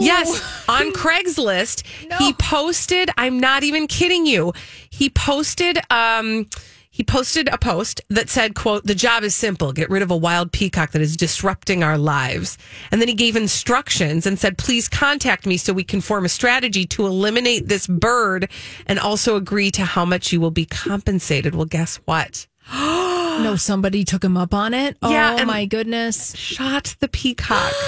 Yes, 0.00 0.42
on 0.68 0.90
Craigslist, 0.92 1.86
he 2.18 2.32
posted, 2.32 3.08
I'm 3.16 3.38
not 3.38 3.62
even 3.62 3.86
kidding 3.86 4.26
you. 4.26 4.52
He 4.90 5.08
posted 5.08 5.78
um 5.92 6.48
he 6.90 7.04
posted 7.04 7.48
a 7.48 7.56
post 7.56 8.00
that 8.10 8.28
said, 8.28 8.56
quote, 8.56 8.84
the 8.84 8.96
job 8.96 9.22
is 9.22 9.36
simple. 9.36 9.72
Get 9.72 9.90
rid 9.90 10.02
of 10.02 10.10
a 10.10 10.16
wild 10.16 10.50
peacock 10.50 10.90
that 10.90 11.00
is 11.00 11.16
disrupting 11.16 11.84
our 11.84 11.96
lives. 11.96 12.58
And 12.90 13.00
then 13.00 13.06
he 13.06 13.14
gave 13.14 13.36
instructions 13.36 14.26
and 14.26 14.40
said, 14.40 14.58
please 14.58 14.88
contact 14.88 15.46
me 15.46 15.56
so 15.56 15.72
we 15.72 15.84
can 15.84 16.00
form 16.00 16.24
a 16.24 16.28
strategy 16.28 16.84
to 16.86 17.06
eliminate 17.06 17.68
this 17.68 17.86
bird 17.86 18.50
and 18.86 18.98
also 18.98 19.36
agree 19.36 19.70
to 19.70 19.84
how 19.84 20.04
much 20.04 20.32
you 20.32 20.40
will 20.40 20.50
be 20.50 20.66
compensated. 20.66 21.54
Well, 21.54 21.64
guess 21.64 21.96
what? 22.04 22.48
No, 23.42 23.56
somebody 23.56 24.04
took 24.04 24.22
him 24.22 24.36
up 24.36 24.52
on 24.54 24.74
it. 24.74 24.96
Yeah, 25.02 25.38
Oh 25.40 25.44
my 25.46 25.64
goodness. 25.66 26.36
shot 26.36 26.96
the 27.00 27.08
peacock. 27.08 27.72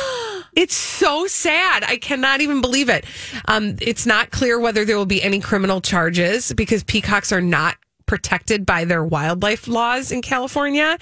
It's 0.56 0.76
so 0.76 1.26
sad. 1.26 1.82
I 1.82 1.96
cannot 1.96 2.40
even 2.40 2.60
believe 2.60 2.88
it. 2.88 3.04
Um, 3.46 3.74
it's 3.80 4.06
not 4.06 4.30
clear 4.30 4.60
whether 4.60 4.84
there 4.84 4.96
will 4.96 5.04
be 5.04 5.20
any 5.20 5.40
criminal 5.40 5.80
charges 5.80 6.52
because 6.52 6.84
peacocks 6.84 7.32
are 7.32 7.40
not 7.40 7.76
protected 8.06 8.64
by 8.64 8.84
their 8.84 9.02
wildlife 9.04 9.66
laws 9.66 10.12
in 10.12 10.22
California. 10.22 10.96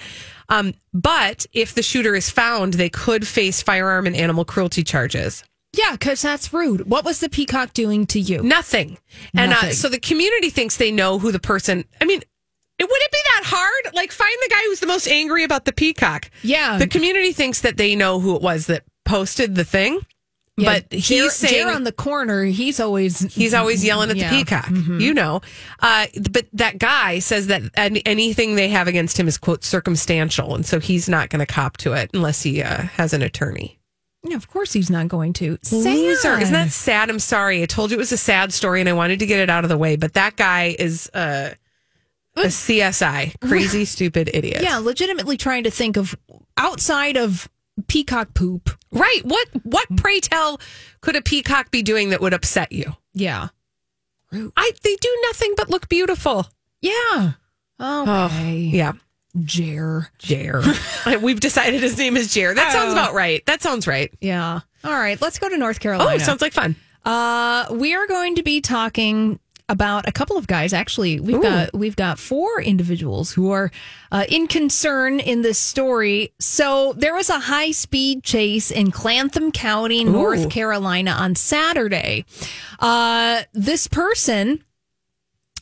Um, 0.49 0.73
but 0.91 1.45
if 1.53 1.75
the 1.75 1.83
shooter 1.83 2.15
is 2.15 2.31
found, 2.31 2.73
they 2.73 2.89
could 2.89 3.27
face 3.27 3.61
firearm 3.61 4.07
and 4.07 4.15
animal 4.15 4.43
cruelty 4.43 4.83
charges. 4.83 5.43
Yeah, 5.75 5.91
because 5.91 6.23
that's 6.23 6.51
rude. 6.51 6.89
What 6.89 7.05
was 7.05 7.19
the 7.19 7.29
peacock 7.29 7.73
doing 7.73 8.07
to 8.07 8.19
you? 8.19 8.41
Nothing. 8.41 8.97
And 9.35 9.53
uh, 9.53 9.71
so 9.71 9.87
the 9.87 9.99
community 9.99 10.49
thinks 10.49 10.77
they 10.77 10.91
know 10.91 11.19
who 11.19 11.31
the 11.31 11.39
person. 11.39 11.85
I 12.01 12.05
mean, 12.05 12.21
it, 12.79 12.83
would 12.83 13.01
it 13.01 13.11
be 13.11 13.17
that 13.35 13.43
hard? 13.45 13.93
Like, 13.95 14.11
find 14.11 14.35
the 14.43 14.49
guy 14.49 14.61
who's 14.65 14.79
the 14.79 14.87
most 14.87 15.07
angry 15.07 15.43
about 15.43 15.65
the 15.65 15.71
peacock. 15.73 16.29
Yeah. 16.41 16.77
The 16.77 16.87
community 16.87 17.31
thinks 17.33 17.61
that 17.61 17.77
they 17.77 17.95
know 17.95 18.19
who 18.19 18.35
it 18.35 18.41
was 18.41 18.67
that 18.67 18.83
posted 19.05 19.55
the 19.55 19.63
thing, 19.63 19.99
Yeah, 20.57 20.79
but 20.79 20.91
he's 20.93 21.07
Jer- 21.07 21.29
saying 21.29 21.67
Jer 21.67 21.73
on 21.73 21.83
the 21.83 21.91
corner. 21.91 22.43
He's 22.45 22.79
always 22.79 23.19
he's 23.33 23.53
always 23.53 23.83
yelling 23.85 24.09
at 24.09 24.15
Yeah. 24.17 24.29
Mm-hmm. 24.29 24.37
the 24.37 24.43
peacock. 24.85 25.01
You 25.01 25.13
know, 25.13 25.41
uh, 25.81 26.07
but 26.31 26.45
that 26.53 26.77
guy 26.79 27.19
says 27.19 27.47
that 27.47 27.61
an- 27.75 27.97
anything 27.97 28.55
they 28.55 28.69
have 28.69 28.87
against 28.87 29.19
him 29.19 29.27
is 29.27 29.37
quote 29.37 29.63
circumstantial, 29.63 30.55
and 30.55 30.65
so 30.65 30.79
he's 30.79 31.07
not 31.09 31.29
going 31.29 31.39
to 31.45 31.51
cop 31.51 31.77
to 31.77 31.93
it 31.93 32.09
unless 32.13 32.41
he 32.43 32.61
uh, 32.63 32.83
has 32.83 33.13
an 33.13 33.21
attorney. 33.21 33.79
Yeah, 34.25 34.37
of 34.37 34.47
course 34.49 34.71
he's 34.71 34.89
not 34.89 35.09
going 35.09 35.33
to. 35.33 35.57
Loser. 35.71 36.15
Sad. 36.15 36.41
Isn't 36.43 36.53
that 36.53 36.71
sad? 36.71 37.09
I'm 37.09 37.19
sorry. 37.19 37.61
I 37.61 37.65
told 37.65 37.91
you 37.91 37.97
it 37.97 37.99
was 37.99 38.13
a 38.13 38.17
sad 38.17 38.53
story 38.53 38.79
and 38.79 38.87
I 38.87 38.93
wanted 38.93 39.19
to 39.19 39.25
get 39.25 39.39
it 39.39 39.49
out 39.49 39.65
of 39.65 39.69
the 39.69 39.77
way, 39.77 39.97
but 39.97 40.13
that 40.13 40.37
guy 40.37 40.75
is 40.79 41.09
uh, 41.13 41.49
a 42.35 42.41
CSI, 42.45 43.39
crazy, 43.41 43.85
stupid 43.85 44.29
idiot. 44.33 44.61
Yeah, 44.63 44.77
legitimately 44.77 45.37
trying 45.37 45.63
to 45.65 45.71
think 45.71 45.97
of 45.97 46.15
outside 46.57 47.17
of 47.17 47.47
peacock 47.87 48.33
poop. 48.33 48.69
Right. 48.91 49.21
What, 49.23 49.47
what, 49.63 49.87
pray 49.97 50.19
tell, 50.19 50.59
could 51.01 51.15
a 51.15 51.21
peacock 51.21 51.71
be 51.71 51.81
doing 51.81 52.09
that 52.11 52.21
would 52.21 52.33
upset 52.33 52.71
you? 52.71 52.95
Yeah. 53.13 53.49
I, 54.31 54.71
they 54.83 54.95
do 54.95 55.17
nothing 55.27 55.53
but 55.57 55.69
look 55.69 55.89
beautiful. 55.89 56.47
Yeah. 56.81 57.33
Okay. 57.79 58.55
Yeah. 58.57 58.93
Jer. 59.43 60.09
Jer. 60.19 60.61
We've 61.21 61.39
decided 61.39 61.81
his 61.81 61.97
name 61.97 62.17
is 62.17 62.33
Jer. 62.33 62.53
That 62.53 62.71
sounds 62.71 62.89
Oh. 62.89 62.93
about 62.93 63.13
right. 63.13 63.45
That 63.45 63.61
sounds 63.61 63.87
right. 63.87 64.11
Yeah. 64.21 64.59
All 64.83 64.91
right. 64.93 65.19
Let's 65.21 65.39
go 65.39 65.49
to 65.49 65.57
North 65.57 65.79
Carolina. 65.79 66.11
Oh, 66.15 66.17
sounds 66.19 66.41
like 66.41 66.53
fun. 66.53 66.75
Uh, 67.05 67.67
we 67.71 67.93
are 67.95 68.07
going 68.07 68.35
to 68.35 68.43
be 68.43 68.61
talking 68.61 69.39
about 69.69 70.07
a 70.07 70.11
couple 70.11 70.37
of 70.37 70.47
guys. 70.47 70.73
Actually, 70.73 71.19
we've 71.19 71.41
got 71.41 71.73
we've 71.73 71.95
got 71.95 72.19
four 72.19 72.61
individuals 72.61 73.31
who 73.31 73.51
are 73.51 73.71
uh, 74.11 74.25
in 74.29 74.47
concern 74.47 75.19
in 75.19 75.41
this 75.41 75.57
story. 75.57 76.33
So 76.39 76.93
there 76.93 77.13
was 77.13 77.29
a 77.29 77.39
high 77.39 77.71
speed 77.71 78.23
chase 78.23 78.71
in 78.71 78.91
Clantham 78.91 79.51
County, 79.51 80.03
North 80.03 80.49
Carolina, 80.49 81.11
on 81.11 81.35
Saturday. 81.35 82.25
Uh, 82.79 83.43
this 83.53 83.87
person 83.87 84.63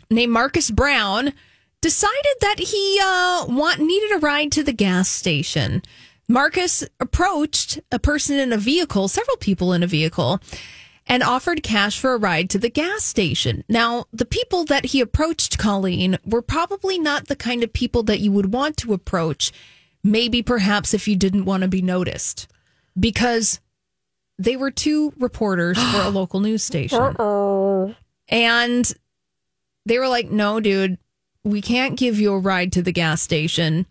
named 0.09 0.31
Marcus 0.31 0.71
Brown 0.71 1.33
decided 1.81 2.35
that 2.41 2.59
he 2.59 2.99
uh, 3.03 3.45
want 3.47 3.79
needed 3.79 4.15
a 4.15 4.19
ride 4.19 4.51
to 4.51 4.63
the 4.63 4.73
gas 4.73 5.09
station. 5.09 5.81
Marcus 6.27 6.83
approached 6.99 7.79
a 7.91 7.99
person 7.99 8.39
in 8.39 8.53
a 8.53 8.57
vehicle, 8.57 9.07
several 9.07 9.37
people 9.37 9.73
in 9.73 9.83
a 9.83 9.87
vehicle, 9.87 10.39
and 11.11 11.23
offered 11.23 11.61
cash 11.61 11.99
for 11.99 12.13
a 12.13 12.17
ride 12.17 12.49
to 12.49 12.57
the 12.57 12.69
gas 12.69 13.03
station. 13.03 13.65
Now, 13.67 14.05
the 14.13 14.23
people 14.23 14.63
that 14.65 14.85
he 14.85 15.01
approached, 15.01 15.57
Colleen, 15.57 16.17
were 16.25 16.41
probably 16.41 16.97
not 16.97 17.27
the 17.27 17.35
kind 17.35 17.63
of 17.63 17.73
people 17.73 18.01
that 18.03 18.21
you 18.21 18.31
would 18.31 18.53
want 18.53 18.77
to 18.77 18.93
approach, 18.93 19.51
maybe 20.05 20.41
perhaps 20.41 20.93
if 20.93 21.09
you 21.09 21.17
didn't 21.17 21.43
want 21.43 21.63
to 21.63 21.67
be 21.67 21.81
noticed, 21.81 22.47
because 22.97 23.59
they 24.39 24.55
were 24.55 24.71
two 24.71 25.11
reporters 25.17 25.77
for 25.91 25.99
a 25.99 26.09
local 26.11 26.39
news 26.39 26.63
station. 26.63 26.97
And 28.29 28.89
they 29.85 29.99
were 29.99 30.07
like, 30.07 30.31
no, 30.31 30.61
dude, 30.61 30.97
we 31.43 31.61
can't 31.61 31.97
give 31.97 32.21
you 32.21 32.31
a 32.31 32.39
ride 32.39 32.71
to 32.71 32.81
the 32.81 32.93
gas 32.93 33.21
station. 33.21 33.85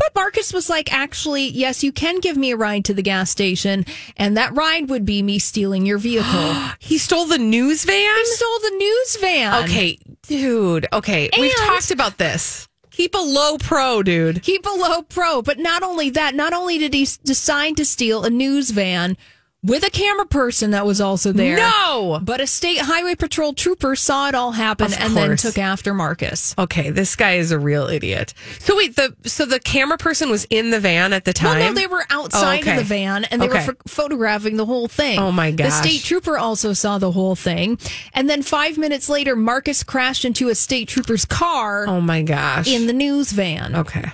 But 0.00 0.14
Marcus 0.14 0.54
was 0.54 0.70
like, 0.70 0.90
actually, 0.94 1.48
yes, 1.48 1.84
you 1.84 1.92
can 1.92 2.20
give 2.20 2.38
me 2.38 2.52
a 2.52 2.56
ride 2.56 2.86
to 2.86 2.94
the 2.94 3.02
gas 3.02 3.30
station. 3.30 3.84
And 4.16 4.34
that 4.38 4.54
ride 4.54 4.88
would 4.88 5.04
be 5.04 5.22
me 5.22 5.38
stealing 5.38 5.84
your 5.84 5.98
vehicle. 5.98 6.54
He 6.78 6.96
stole 6.98 7.26
the 7.26 7.38
news 7.38 7.84
van? 7.84 8.16
He 8.16 8.24
stole 8.24 8.58
the 8.60 8.76
news 8.76 9.16
van. 9.20 9.64
Okay, 9.64 9.98
dude. 10.22 10.86
Okay, 10.92 11.28
we've 11.38 11.54
talked 11.56 11.90
about 11.90 12.16
this. 12.18 12.66
Keep 12.90 13.14
a 13.14 13.18
low 13.18 13.58
pro, 13.58 14.02
dude. 14.02 14.42
Keep 14.42 14.66
a 14.66 14.70
low 14.70 15.02
pro. 15.02 15.42
But 15.42 15.58
not 15.58 15.82
only 15.82 16.10
that, 16.10 16.34
not 16.34 16.52
only 16.52 16.78
did 16.78 16.94
he 16.94 17.06
decide 17.24 17.76
to 17.76 17.84
steal 17.84 18.24
a 18.24 18.30
news 18.30 18.70
van 18.70 19.16
with 19.62 19.84
a 19.84 19.90
camera 19.90 20.24
person 20.26 20.70
that 20.70 20.86
was 20.86 21.00
also 21.00 21.32
there. 21.32 21.56
No. 21.56 22.18
But 22.22 22.40
a 22.40 22.46
state 22.46 22.78
highway 22.78 23.14
patrol 23.14 23.52
trooper 23.52 23.94
saw 23.94 24.28
it 24.28 24.34
all 24.34 24.52
happen 24.52 24.92
and 24.94 25.14
then 25.16 25.36
took 25.36 25.58
after 25.58 25.92
Marcus. 25.92 26.54
Okay, 26.58 26.90
this 26.90 27.14
guy 27.16 27.34
is 27.34 27.50
a 27.52 27.58
real 27.58 27.86
idiot. 27.88 28.32
So 28.60 28.76
wait, 28.76 28.96
the 28.96 29.14
so 29.26 29.44
the 29.44 29.60
camera 29.60 29.98
person 29.98 30.30
was 30.30 30.46
in 30.50 30.70
the 30.70 30.80
van 30.80 31.12
at 31.12 31.24
the 31.24 31.32
time. 31.32 31.58
Well, 31.58 31.68
no, 31.68 31.74
they 31.74 31.86
were 31.86 32.04
outside 32.10 32.60
okay. 32.60 32.70
of 32.72 32.76
the 32.78 32.84
van 32.84 33.24
and 33.24 33.42
they 33.42 33.48
Okay. 33.48 33.66
were 33.66 33.72
ph- 33.74 33.78
photographing 33.86 34.56
the 34.56 34.66
whole 34.66 34.88
thing. 34.88 35.18
Oh, 35.18 35.30
my 35.32 35.50
gosh. 35.50 35.66
The 35.68 35.88
state 35.88 36.02
trooper 36.02 36.38
also 36.38 36.72
saw 36.72 36.98
the 36.98 37.10
whole 37.12 37.36
thing. 37.36 37.78
And 38.14 38.30
then 38.30 38.42
five 38.42 38.78
minutes 38.78 39.08
later, 39.08 39.36
Marcus 39.36 39.82
crashed 39.82 40.24
into 40.24 40.48
a 40.48 40.54
state 40.54 40.88
trooper's 40.88 41.24
car 41.24 41.86
Oh 41.86 42.00
my 42.00 42.22
gosh. 42.22 42.66
in 42.66 42.86
the 42.86 42.92
news 42.92 43.32
van. 43.32 43.74
okay. 43.76 44.12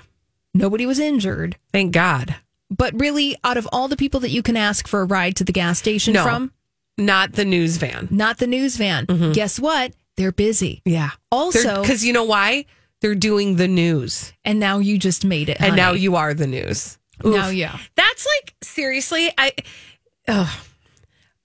Nobody 0.55 0.87
was 0.87 0.99
injured. 0.99 1.57
Thank 1.73 1.93
God. 1.93 2.35
But 2.71 2.99
really, 2.99 3.37
out 3.45 3.57
of 3.57 3.69
all 3.73 3.89
the 3.89 3.97
people 3.97 4.21
that 4.21 4.31
you 4.31 4.43
can 4.43 4.57
ask 4.57 4.89
for 4.89 5.01
a 5.01 5.05
ride 5.05 5.37
to 5.37 5.45
the 5.45 5.53
gas 5.53 5.79
station 5.79 6.15
No. 6.15 6.23
from, 6.25 6.53
Not 6.99 7.33
the 7.35 7.45
news 7.45 7.77
van. 7.77 8.09
not 8.11 8.39
the 8.39 8.47
news 8.47 8.77
van. 8.77 9.07
Mm-hmm. 9.07 9.33
Guess 9.33 9.61
what? 9.61 9.93
They're 10.17 10.33
busy. 10.33 10.83
Yeah. 10.85 11.11
Also, 11.31 11.83
because 11.83 12.05
you 12.05 12.13
know 12.13 12.25
why? 12.25 12.65
They're 13.03 13.15
doing 13.15 13.57
the 13.57 13.69
news, 13.69 14.33
and 14.45 14.59
now 14.59 14.79
you 14.79 14.99
just 14.99 15.25
made 15.25 15.49
it. 15.51 15.61
and 15.61 15.77
now 15.77 15.93
you 15.93 16.17
are 16.17 16.33
the 16.35 16.47
news. 16.47 16.99
Now, 17.23 17.49
yeah. 17.51 17.79
That's 17.95 18.27
like 18.27 18.55
seriously, 18.63 19.31
I. 19.39 19.53
ugh. 20.29 20.49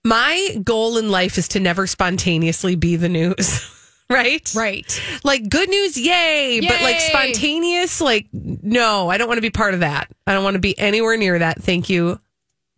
My 0.03 0.57
goal 0.63 0.97
in 0.97 1.11
life 1.11 1.37
is 1.37 1.47
to 1.49 1.59
never 1.59 1.85
spontaneously 1.85 2.75
be 2.75 2.95
the 2.95 3.09
news, 3.09 3.69
right? 4.15 4.53
Right. 4.55 5.01
Like 5.23 5.49
good 5.49 5.69
news, 5.69 5.97
yay, 5.97 6.59
But 6.61 6.81
like 6.81 6.99
spontaneous, 6.99 8.01
like 8.01 8.27
no, 8.33 9.09
I 9.09 9.17
don't 9.17 9.27
want 9.27 9.37
to 9.37 9.41
be 9.41 9.49
part 9.49 9.73
of 9.73 9.79
that. 9.81 10.09
I 10.27 10.33
don't 10.33 10.43
want 10.43 10.55
to 10.55 10.59
be 10.59 10.77
anywhere 10.77 11.17
near 11.17 11.39
that. 11.39 11.61
Thank 11.61 11.89
you, 11.89 12.19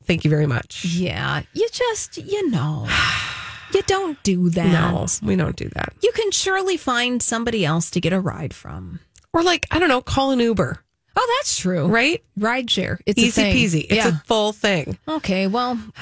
thank 0.06 0.24
you 0.24 0.30
very 0.30 0.48
much. 0.48 0.86
Yeah. 0.86 1.42
You 1.54 1.68
just, 1.72 2.18
you 2.18 2.50
know, 2.50 2.88
you 3.74 3.82
don't 3.88 4.22
do 4.24 4.50
that. 4.52 4.68
No, 4.68 5.06
we 5.28 5.36
don't 5.36 5.56
do 5.56 5.70
that. 5.70 5.94
You 6.02 6.12
can 6.14 6.32
surely 6.32 6.78
find 6.78 7.22
somebody 7.22 7.66
else 7.66 7.90
to 7.92 8.02
get 8.02 8.14
a 8.14 8.20
ride 8.20 8.54
from. 8.54 9.00
Or 9.34 9.42
like 9.44 9.66
I 9.72 9.80
don't 9.80 9.90
know, 9.90 10.02
call 10.02 10.32
an 10.32 10.40
Uber, 10.40 10.80
Oh, 11.16 11.36
that's 11.40 11.60
true. 11.60 11.86
right? 11.88 12.24
Ride 12.38 12.70
share. 12.72 13.00
It's 13.06 13.20
Easy 13.20 13.42
peasy. 13.44 13.84
It's 13.84 13.94
yeah. 13.94 14.08
a 14.10 14.14
full 14.26 14.52
thing. 14.52 14.98
okay. 15.08 15.46
Well, 15.48 15.76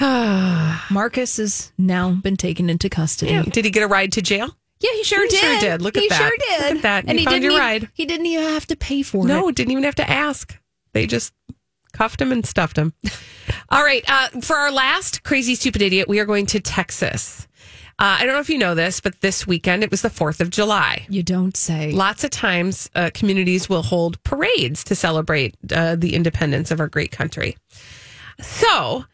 Marcus 0.90 1.36
has 1.36 1.72
now 1.76 2.12
been 2.12 2.36
taken 2.36 2.70
into 2.70 2.88
custody. 2.88 3.42
Did 3.50 3.64
he 3.64 3.70
get 3.70 3.82
a 3.82 3.86
ride 3.88 4.12
to 4.12 4.22
jail? 4.22 4.56
Yeah, 4.82 4.90
he 4.94 5.04
sure 5.04 5.22
He 5.22 5.28
did. 5.28 5.40
sure 5.40 5.60
did. 5.60 5.82
Look 5.82 5.96
at 5.96 6.08
that. 6.08 6.18
he 6.18 6.24
sure 6.24 6.36
did. 6.38 6.60
Look 6.66 6.76
at 6.76 6.82
that. 6.82 7.04
And 7.06 7.12
You 7.12 7.18
he 7.20 7.24
found 7.24 7.34
didn't 7.34 7.42
your 7.44 7.52
even, 7.52 7.62
ride. 7.62 7.88
He 7.94 8.04
didn't 8.06 8.26
even 8.26 8.44
have 8.48 8.66
to 8.66 8.76
pay 8.76 9.02
for 9.02 9.26
No, 9.26 9.34
it. 9.38 9.40
No, 9.42 9.50
didn't 9.52 9.70
even 9.72 9.84
have 9.84 9.94
to 9.96 10.10
ask. 10.10 10.58
They 10.92 11.06
just 11.06 11.32
cuffed 11.92 12.20
him 12.20 12.32
and 12.32 12.44
stuffed 12.44 12.76
him. 12.76 12.92
All 13.70 13.82
right. 13.84 14.04
Uh, 14.08 14.40
for 14.40 14.56
our 14.56 14.72
last 14.72 15.22
crazy, 15.24 15.54
stupid 15.54 15.82
idiot, 15.82 16.08
we 16.08 16.18
are 16.20 16.24
going 16.26 16.46
to 16.46 16.60
Texas. 16.60 17.46
Uh, 17.98 18.16
I 18.18 18.24
don't 18.24 18.34
know 18.34 18.40
if 18.40 18.50
you 18.50 18.58
know 18.58 18.74
this, 18.74 19.00
but 19.00 19.20
this 19.20 19.46
weekend 19.46 19.84
it 19.84 19.90
was 19.90 20.02
the 20.02 20.08
4th 20.08 20.40
of 20.40 20.50
July. 20.50 21.06
You 21.08 21.22
don't 21.22 21.56
say. 21.56 21.92
Lots 21.92 22.24
of 22.24 22.30
times, 22.30 22.90
uh, 22.94 23.10
communities 23.14 23.68
will 23.68 23.82
hold 23.82 24.20
parades 24.24 24.82
to 24.84 24.94
celebrate 24.94 25.54
uh, 25.70 25.94
the 25.96 26.14
independence 26.14 26.70
of 26.70 26.80
our 26.80 26.88
great 26.88 27.12
country. 27.12 27.56
So, 28.40 29.04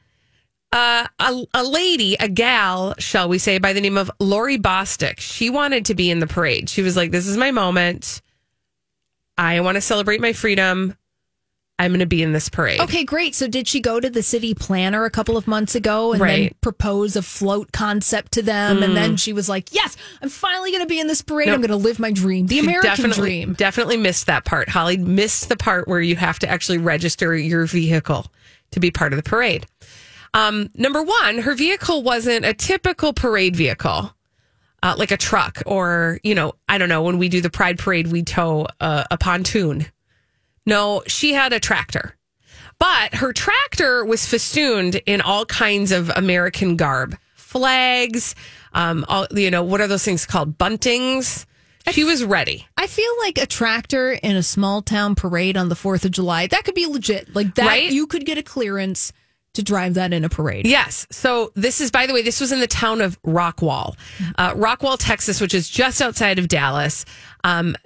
uh, 0.72 1.06
a, 1.18 1.44
a 1.54 1.64
lady, 1.64 2.14
a 2.20 2.28
gal, 2.28 2.94
shall 2.98 3.28
we 3.28 3.38
say, 3.38 3.58
by 3.58 3.72
the 3.72 3.80
name 3.80 3.96
of 3.96 4.10
Lori 4.20 4.58
Bostick, 4.58 5.18
she 5.18 5.48
wanted 5.50 5.86
to 5.86 5.94
be 5.94 6.10
in 6.10 6.18
the 6.18 6.26
parade. 6.26 6.68
She 6.68 6.82
was 6.82 6.96
like, 6.96 7.10
This 7.10 7.26
is 7.26 7.36
my 7.36 7.50
moment. 7.50 8.20
I 9.36 9.60
want 9.60 9.76
to 9.76 9.80
celebrate 9.80 10.20
my 10.20 10.32
freedom. 10.32 10.96
I'm 11.80 11.92
going 11.92 12.00
to 12.00 12.06
be 12.06 12.24
in 12.24 12.32
this 12.32 12.48
parade. 12.48 12.80
Okay, 12.80 13.04
great. 13.04 13.36
So 13.36 13.46
did 13.46 13.68
she 13.68 13.78
go 13.80 14.00
to 14.00 14.10
the 14.10 14.22
city 14.22 14.52
planner 14.52 15.04
a 15.04 15.10
couple 15.10 15.36
of 15.36 15.46
months 15.46 15.76
ago 15.76 16.10
and 16.10 16.20
then 16.20 16.28
Right. 16.28 16.52
Mm. 16.52 16.60
propose 16.60 17.14
a 17.14 17.22
float 17.22 17.70
concept 17.70 18.32
to 18.32 18.42
them? 18.42 18.82
And 18.82 18.96
then 18.96 19.16
she 19.16 19.32
was 19.32 19.48
like, 19.48 19.72
yes, 19.72 19.96
I'm 20.20 20.28
finally 20.28 20.72
going 20.72 20.82
to 20.82 20.88
be 20.88 20.98
in 20.98 21.06
this 21.06 21.22
parade. 21.22 21.48
I'm 21.48 21.60
going 21.60 21.70
to 21.70 21.76
live 21.76 22.00
my 22.00 22.10
dream, 22.10 22.48
the 22.48 22.56
She 22.56 22.60
American 22.64 22.90
definitely, 22.90 23.44
dream. 23.44 23.52
Definitely 23.54 23.96
missed 23.96 24.26
that 24.26 24.44
part. 24.44 24.68
Holly 24.68 24.96
missed 24.96 25.48
the 25.50 25.56
part 25.56 25.86
where 25.86 26.00
you 26.00 26.16
have 26.16 26.40
to 26.40 26.48
actually 26.50 26.78
register 26.78 27.36
your 27.36 27.64
vehicle 27.66 28.26
to 28.72 28.80
be 28.80 28.90
part 28.90 29.12
of 29.12 29.16
the 29.16 29.22
parade. 29.22 29.64
Um, 30.34 30.70
number 30.74 31.02
one, 31.02 31.38
her 31.38 31.54
vehicle 31.54 32.02
wasn't 32.02 32.44
a 32.44 32.54
typical 32.54 33.12
parade 33.12 33.56
vehicle, 33.56 34.14
uh, 34.82 34.94
like 34.98 35.10
a 35.10 35.16
truck 35.16 35.62
or, 35.66 36.20
you 36.22 36.34
know, 36.34 36.52
I 36.68 36.78
don't 36.78 36.88
know, 36.88 37.02
when 37.02 37.18
we 37.18 37.28
do 37.28 37.40
the 37.40 37.50
Pride 37.50 37.78
Parade, 37.78 38.08
we 38.12 38.22
tow 38.22 38.66
a, 38.80 39.06
a 39.10 39.18
pontoon. 39.18 39.86
No, 40.66 41.02
she 41.06 41.32
had 41.32 41.52
a 41.52 41.60
tractor. 41.60 42.14
But 42.78 43.14
her 43.16 43.32
tractor 43.32 44.04
was 44.04 44.24
festooned 44.26 44.96
in 45.06 45.20
all 45.20 45.44
kinds 45.46 45.90
of 45.90 46.10
American 46.10 46.76
garb, 46.76 47.16
flags, 47.34 48.34
um, 48.72 49.04
all, 49.08 49.26
you 49.32 49.50
know, 49.50 49.62
what 49.64 49.80
are 49.80 49.88
those 49.88 50.04
things 50.04 50.26
called? 50.26 50.58
Buntings. 50.58 51.44
She 51.90 52.04
was 52.04 52.22
ready. 52.22 52.68
I 52.76 52.86
feel 52.86 53.10
like 53.20 53.38
a 53.38 53.46
tractor 53.46 54.12
in 54.12 54.36
a 54.36 54.42
small 54.42 54.82
town 54.82 55.14
parade 55.14 55.56
on 55.56 55.70
the 55.70 55.74
4th 55.74 56.04
of 56.04 56.10
July, 56.10 56.46
that 56.48 56.64
could 56.64 56.74
be 56.74 56.86
legit. 56.86 57.34
Like 57.34 57.54
that, 57.54 57.66
Right? 57.66 57.90
you 57.90 58.06
could 58.06 58.26
get 58.26 58.36
a 58.36 58.42
clearance 58.42 59.12
to 59.58 59.64
drive 59.64 59.94
that 59.94 60.12
in 60.12 60.24
a 60.24 60.28
parade. 60.28 60.68
Yes. 60.68 61.04
So 61.10 61.50
this 61.56 61.80
is, 61.80 61.90
by 61.90 62.06
the 62.06 62.14
way, 62.14 62.22
this 62.22 62.40
was 62.40 62.52
in 62.52 62.60
the 62.60 62.68
town 62.68 63.00
of 63.00 63.20
Rockwall, 63.22 63.96
uh, 64.36 64.54
Rockwall, 64.54 64.96
Texas, 64.96 65.40
which 65.40 65.52
is 65.52 65.68
just 65.68 66.00
outside 66.00 66.38
of 66.38 66.46
Dallas. 66.46 67.04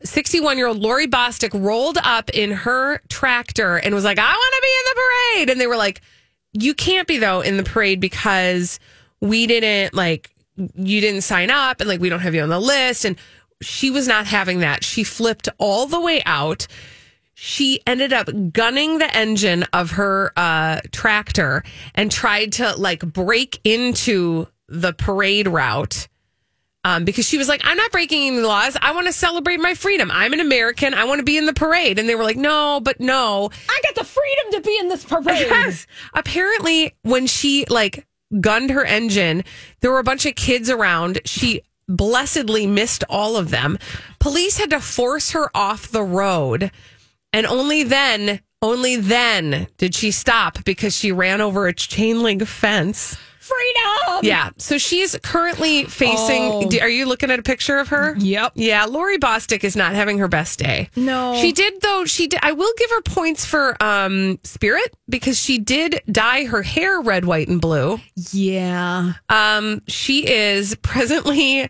61 0.05 0.59
year 0.59 0.67
old 0.67 0.81
Lori 0.81 1.07
Bostick 1.07 1.59
rolled 1.59 1.97
up 2.03 2.29
in 2.31 2.51
her 2.51 2.99
tractor 3.09 3.77
and 3.77 3.95
was 3.95 4.05
like, 4.05 4.19
I 4.19 4.33
want 4.33 4.55
to 4.55 4.63
be 4.63 4.69
in 4.69 4.85
the 4.85 5.01
parade. 5.01 5.51
And 5.51 5.61
they 5.61 5.67
were 5.67 5.77
like, 5.77 6.03
you 6.53 6.75
can't 6.75 7.09
be 7.09 7.17
though 7.17 7.41
in 7.41 7.57
the 7.57 7.63
parade 7.63 8.01
because 8.01 8.79
we 9.21 9.47
didn't 9.47 9.95
like, 9.95 10.31
you 10.57 11.01
didn't 11.01 11.23
sign 11.23 11.51
up 11.51 11.81
and 11.81 11.89
like, 11.89 12.01
we 12.01 12.11
don't 12.11 12.21
have 12.21 12.35
you 12.35 12.43
on 12.43 12.51
the 12.51 12.61
list. 12.61 13.07
And 13.07 13.17
she 13.63 13.91
was 13.91 14.07
not 14.07 14.27
having 14.27 14.61
that. 14.61 14.85
She 14.85 15.05
flipped 15.05 15.49
all 15.57 15.87
the 15.87 16.01
way 16.01 16.23
out 16.27 16.67
she 17.45 17.81
ended 17.89 18.13
up 18.13 18.29
gunning 18.53 18.99
the 18.99 19.17
engine 19.17 19.65
of 19.73 19.91
her 19.91 20.33
uh, 20.37 20.81
tractor 20.93 21.65
and 21.93 22.09
tried 22.09 22.53
to 22.53 22.77
like 22.77 23.01
break 23.01 23.59
into 23.65 24.47
the 24.69 24.93
parade 24.93 25.49
route 25.49 26.07
um, 26.85 27.05
because 27.05 27.27
she 27.27 27.39
was 27.39 27.49
like, 27.49 27.61
I'm 27.65 27.77
not 27.77 27.91
breaking 27.91 28.29
any 28.29 28.43
laws. 28.43 28.77
I 28.81 28.93
want 28.93 29.09
to 29.09 29.13
celebrate 29.13 29.59
my 29.59 29.75
freedom. 29.75 30.09
I'm 30.13 30.33
an 30.33 30.39
American. 30.39 30.95
I 30.95 31.03
want 31.03 31.19
to 31.19 31.25
be 31.25 31.37
in 31.37 31.47
the 31.47 31.53
parade. 31.53 31.99
And 31.99 32.09
they 32.09 32.15
were 32.15 32.23
like, 32.23 32.37
no, 32.37 32.79
but 32.81 33.01
no. 33.01 33.51
I 33.69 33.81
got 33.83 33.97
the 33.97 34.05
freedom 34.05 34.53
to 34.53 34.61
be 34.61 34.79
in 34.79 34.87
this 34.87 35.05
parade. 35.05 35.27
Yes. 35.27 35.89
Apparently, 36.15 36.95
when 37.03 37.27
she 37.27 37.65
like 37.69 38.07
gunned 38.41 38.71
her 38.71 38.85
engine, 38.85 39.43
there 39.81 39.91
were 39.91 39.99
a 39.99 40.05
bunch 40.05 40.27
of 40.27 40.37
kids 40.37 40.71
around. 40.71 41.19
She 41.25 41.63
blessedly 41.89 42.69
missed 42.69 43.03
all 43.09 43.37
of 43.37 43.51
them. 43.51 43.79
Police 44.21 44.59
had 44.59 44.71
to 44.71 44.79
force 44.79 45.33
her 45.33 45.51
off 45.57 45.91
the 45.91 46.05
road. 46.05 46.71
And 47.33 47.47
only 47.47 47.83
then, 47.83 48.41
only 48.61 48.97
then 48.97 49.67
did 49.79 49.95
she 49.95 50.11
stop 50.11 50.65
because 50.65 50.97
she 50.97 51.13
ran 51.13 51.41
over 51.41 51.67
a 51.67 51.73
chain 51.73 52.23
link 52.23 52.47
fence. 52.47 53.17
Freedom. 53.41 54.21
Yeah. 54.23 54.51
So 54.57 54.79
she's 54.79 55.19
currently 55.23 55.85
facing. 55.85 56.43
Oh. 56.45 56.71
Are 56.81 56.89
you 56.89 57.07
looking 57.07 57.31
at 57.33 57.41
a 57.41 57.43
picture 57.43 57.79
of 57.79 57.89
her? 57.89 58.15
Yep. 58.17 58.53
Yeah. 58.55 58.85
Lori 58.85 59.19
Bostick 59.19 59.65
is 59.65 59.75
not 59.75 59.95
having 59.95 60.19
her 60.19 60.29
best 60.29 60.61
day. 60.61 60.89
No. 60.95 61.35
She 61.41 61.51
did 61.51 61.81
though. 61.83 62.05
She 62.05 62.29
did. 62.29 62.39
I 62.43 62.53
will 62.53 62.73
give 62.79 62.91
her 62.91 63.03
points 63.03 63.45
for 63.45 63.77
um 63.83 64.39
spirit 64.45 64.95
because 65.09 65.39
she 65.41 65.59
did 65.59 66.01
dye 66.11 66.45
her 66.45 66.63
hair 66.63 67.01
red, 67.01 67.25
white, 67.25 67.49
and 67.49 67.61
blue. 67.61 67.99
Yeah. 68.31 69.15
Um, 69.29 69.83
she 69.89 70.27
is 70.31 70.77
presently. 70.77 71.69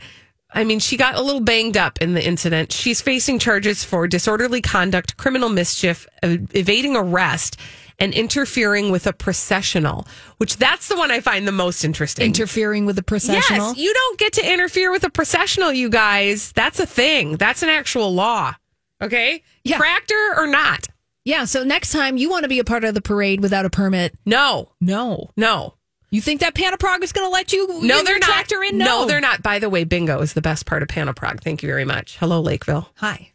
I 0.54 0.64
mean, 0.64 0.78
she 0.80 0.96
got 0.96 1.14
a 1.14 1.22
little 1.22 1.40
banged 1.40 1.76
up 1.76 2.00
in 2.02 2.14
the 2.14 2.24
incident. 2.24 2.72
She's 2.72 3.00
facing 3.00 3.38
charges 3.38 3.84
for 3.84 4.06
disorderly 4.06 4.60
conduct, 4.60 5.16
criminal 5.16 5.48
mischief, 5.48 6.06
ev- 6.22 6.48
evading 6.54 6.94
arrest, 6.96 7.56
and 7.98 8.12
interfering 8.12 8.90
with 8.90 9.06
a 9.06 9.12
processional. 9.12 10.06
Which 10.38 10.56
that's 10.56 10.88
the 10.88 10.96
one 10.96 11.10
I 11.10 11.20
find 11.20 11.46
the 11.48 11.52
most 11.52 11.84
interesting. 11.84 12.26
Interfering 12.26 12.84
with 12.86 12.98
a 12.98 13.02
processional. 13.02 13.68
Yes, 13.68 13.76
you 13.78 13.92
don't 13.94 14.18
get 14.18 14.32
to 14.34 14.52
interfere 14.52 14.90
with 14.90 15.04
a 15.04 15.10
processional, 15.10 15.72
you 15.72 15.88
guys. 15.88 16.52
That's 16.52 16.80
a 16.80 16.86
thing. 16.86 17.36
That's 17.36 17.62
an 17.62 17.68
actual 17.68 18.12
law. 18.14 18.54
Okay? 19.00 19.42
Yeah. 19.64 19.78
Tractor 19.78 20.34
or 20.36 20.46
not? 20.46 20.86
yeah. 21.24 21.44
So 21.44 21.62
next 21.64 21.92
time 21.92 22.16
you 22.16 22.28
want 22.28 22.42
to 22.42 22.48
be 22.48 22.58
a 22.58 22.64
part 22.64 22.82
of 22.84 22.94
the 22.94 23.00
parade 23.02 23.40
without 23.40 23.64
a 23.64 23.70
permit, 23.70 24.14
No. 24.26 24.70
no. 24.80 25.30
No. 25.36 25.74
You 26.12 26.20
think 26.20 26.40
that 26.40 26.54
Pan-O-Prog 26.54 27.02
is 27.02 27.10
going 27.10 27.26
to 27.26 27.32
let 27.32 27.54
you? 27.54 27.66
No, 27.80 28.02
they're 28.04 28.18
not. 28.18 28.26
Tractor 28.26 28.62
in? 28.62 28.76
No. 28.76 29.06
they're 29.06 29.18
not. 29.18 29.42
By 29.42 29.58
the 29.58 29.70
way, 29.70 29.84
bingo 29.84 30.20
is 30.20 30.34
the 30.34 30.42
best 30.42 30.66
part 30.66 30.82
of 30.82 30.88
Pan-O-Prog. 30.90 31.40
Thank 31.42 31.62
you 31.62 31.68
very 31.70 31.86
much. 31.86 32.18
Hello, 32.18 32.38
Lakeville. 32.42 32.90
Hi. 32.96 33.30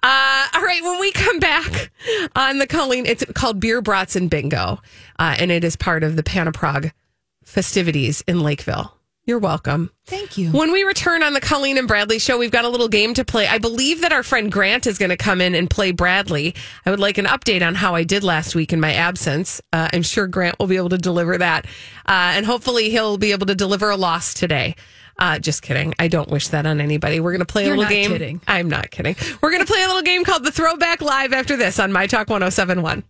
Uh, 0.00 0.46
all 0.54 0.62
right, 0.62 0.80
when 0.80 1.00
we 1.00 1.10
come 1.10 1.40
back 1.40 1.90
on 2.36 2.58
the 2.58 2.68
Colleen, 2.68 3.04
it's 3.04 3.24
called 3.34 3.58
Beer 3.58 3.82
Brats 3.82 4.14
and 4.14 4.30
Bingo, 4.30 4.80
uh, 5.18 5.36
and 5.40 5.50
it 5.50 5.64
is 5.64 5.74
part 5.74 6.04
of 6.04 6.14
the 6.14 6.22
Pan-O-Prog 6.22 6.92
festivities 7.44 8.22
in 8.28 8.40
Lakeville. 8.40 8.96
You're 9.26 9.38
welcome. 9.38 9.90
Thank 10.06 10.38
you. 10.38 10.50
When 10.50 10.72
we 10.72 10.82
return 10.82 11.22
on 11.22 11.34
the 11.34 11.40
Colleen 11.40 11.78
and 11.78 11.86
Bradley 11.86 12.18
show, 12.18 12.38
we've 12.38 12.50
got 12.50 12.64
a 12.64 12.68
little 12.68 12.88
game 12.88 13.14
to 13.14 13.24
play. 13.24 13.46
I 13.46 13.58
believe 13.58 14.00
that 14.00 14.12
our 14.12 14.22
friend 14.22 14.50
Grant 14.50 14.86
is 14.86 14.98
going 14.98 15.10
to 15.10 15.16
come 15.16 15.40
in 15.40 15.54
and 15.54 15.68
play 15.70 15.92
Bradley. 15.92 16.54
I 16.86 16.90
would 16.90 16.98
like 17.00 17.18
an 17.18 17.26
update 17.26 17.64
on 17.64 17.74
how 17.74 17.94
I 17.94 18.02
did 18.02 18.24
last 18.24 18.54
week 18.54 18.72
in 18.72 18.80
my 18.80 18.92
absence. 18.94 19.60
Uh, 19.72 19.88
I'm 19.92 20.02
sure 20.02 20.26
Grant 20.26 20.58
will 20.58 20.66
be 20.66 20.76
able 20.78 20.88
to 20.88 20.98
deliver 20.98 21.38
that. 21.38 21.66
Uh, 22.06 22.32
and 22.34 22.44
hopefully 22.46 22.90
he'll 22.90 23.18
be 23.18 23.32
able 23.32 23.46
to 23.46 23.54
deliver 23.54 23.90
a 23.90 23.96
loss 23.96 24.34
today. 24.34 24.74
Uh, 25.18 25.38
just 25.38 25.60
kidding. 25.62 25.94
I 25.98 26.08
don't 26.08 26.30
wish 26.30 26.48
that 26.48 26.64
on 26.66 26.80
anybody. 26.80 27.20
We're 27.20 27.32
going 27.32 27.40
to 27.40 27.44
play 27.46 27.66
You're 27.66 27.74
a 27.74 27.78
little 27.78 27.90
game. 27.90 28.10
kidding. 28.10 28.40
I'm 28.48 28.70
not 28.70 28.90
kidding. 28.90 29.16
We're 29.42 29.50
going 29.50 29.64
to 29.64 29.70
play 29.70 29.82
a 29.82 29.86
little 29.86 30.02
game 30.02 30.24
called 30.24 30.44
the 30.44 30.50
Throwback 30.50 31.02
Live 31.02 31.34
after 31.34 31.56
this 31.56 31.78
on 31.78 31.92
My 31.92 32.06
Talk 32.06 32.30
1071. 32.30 33.04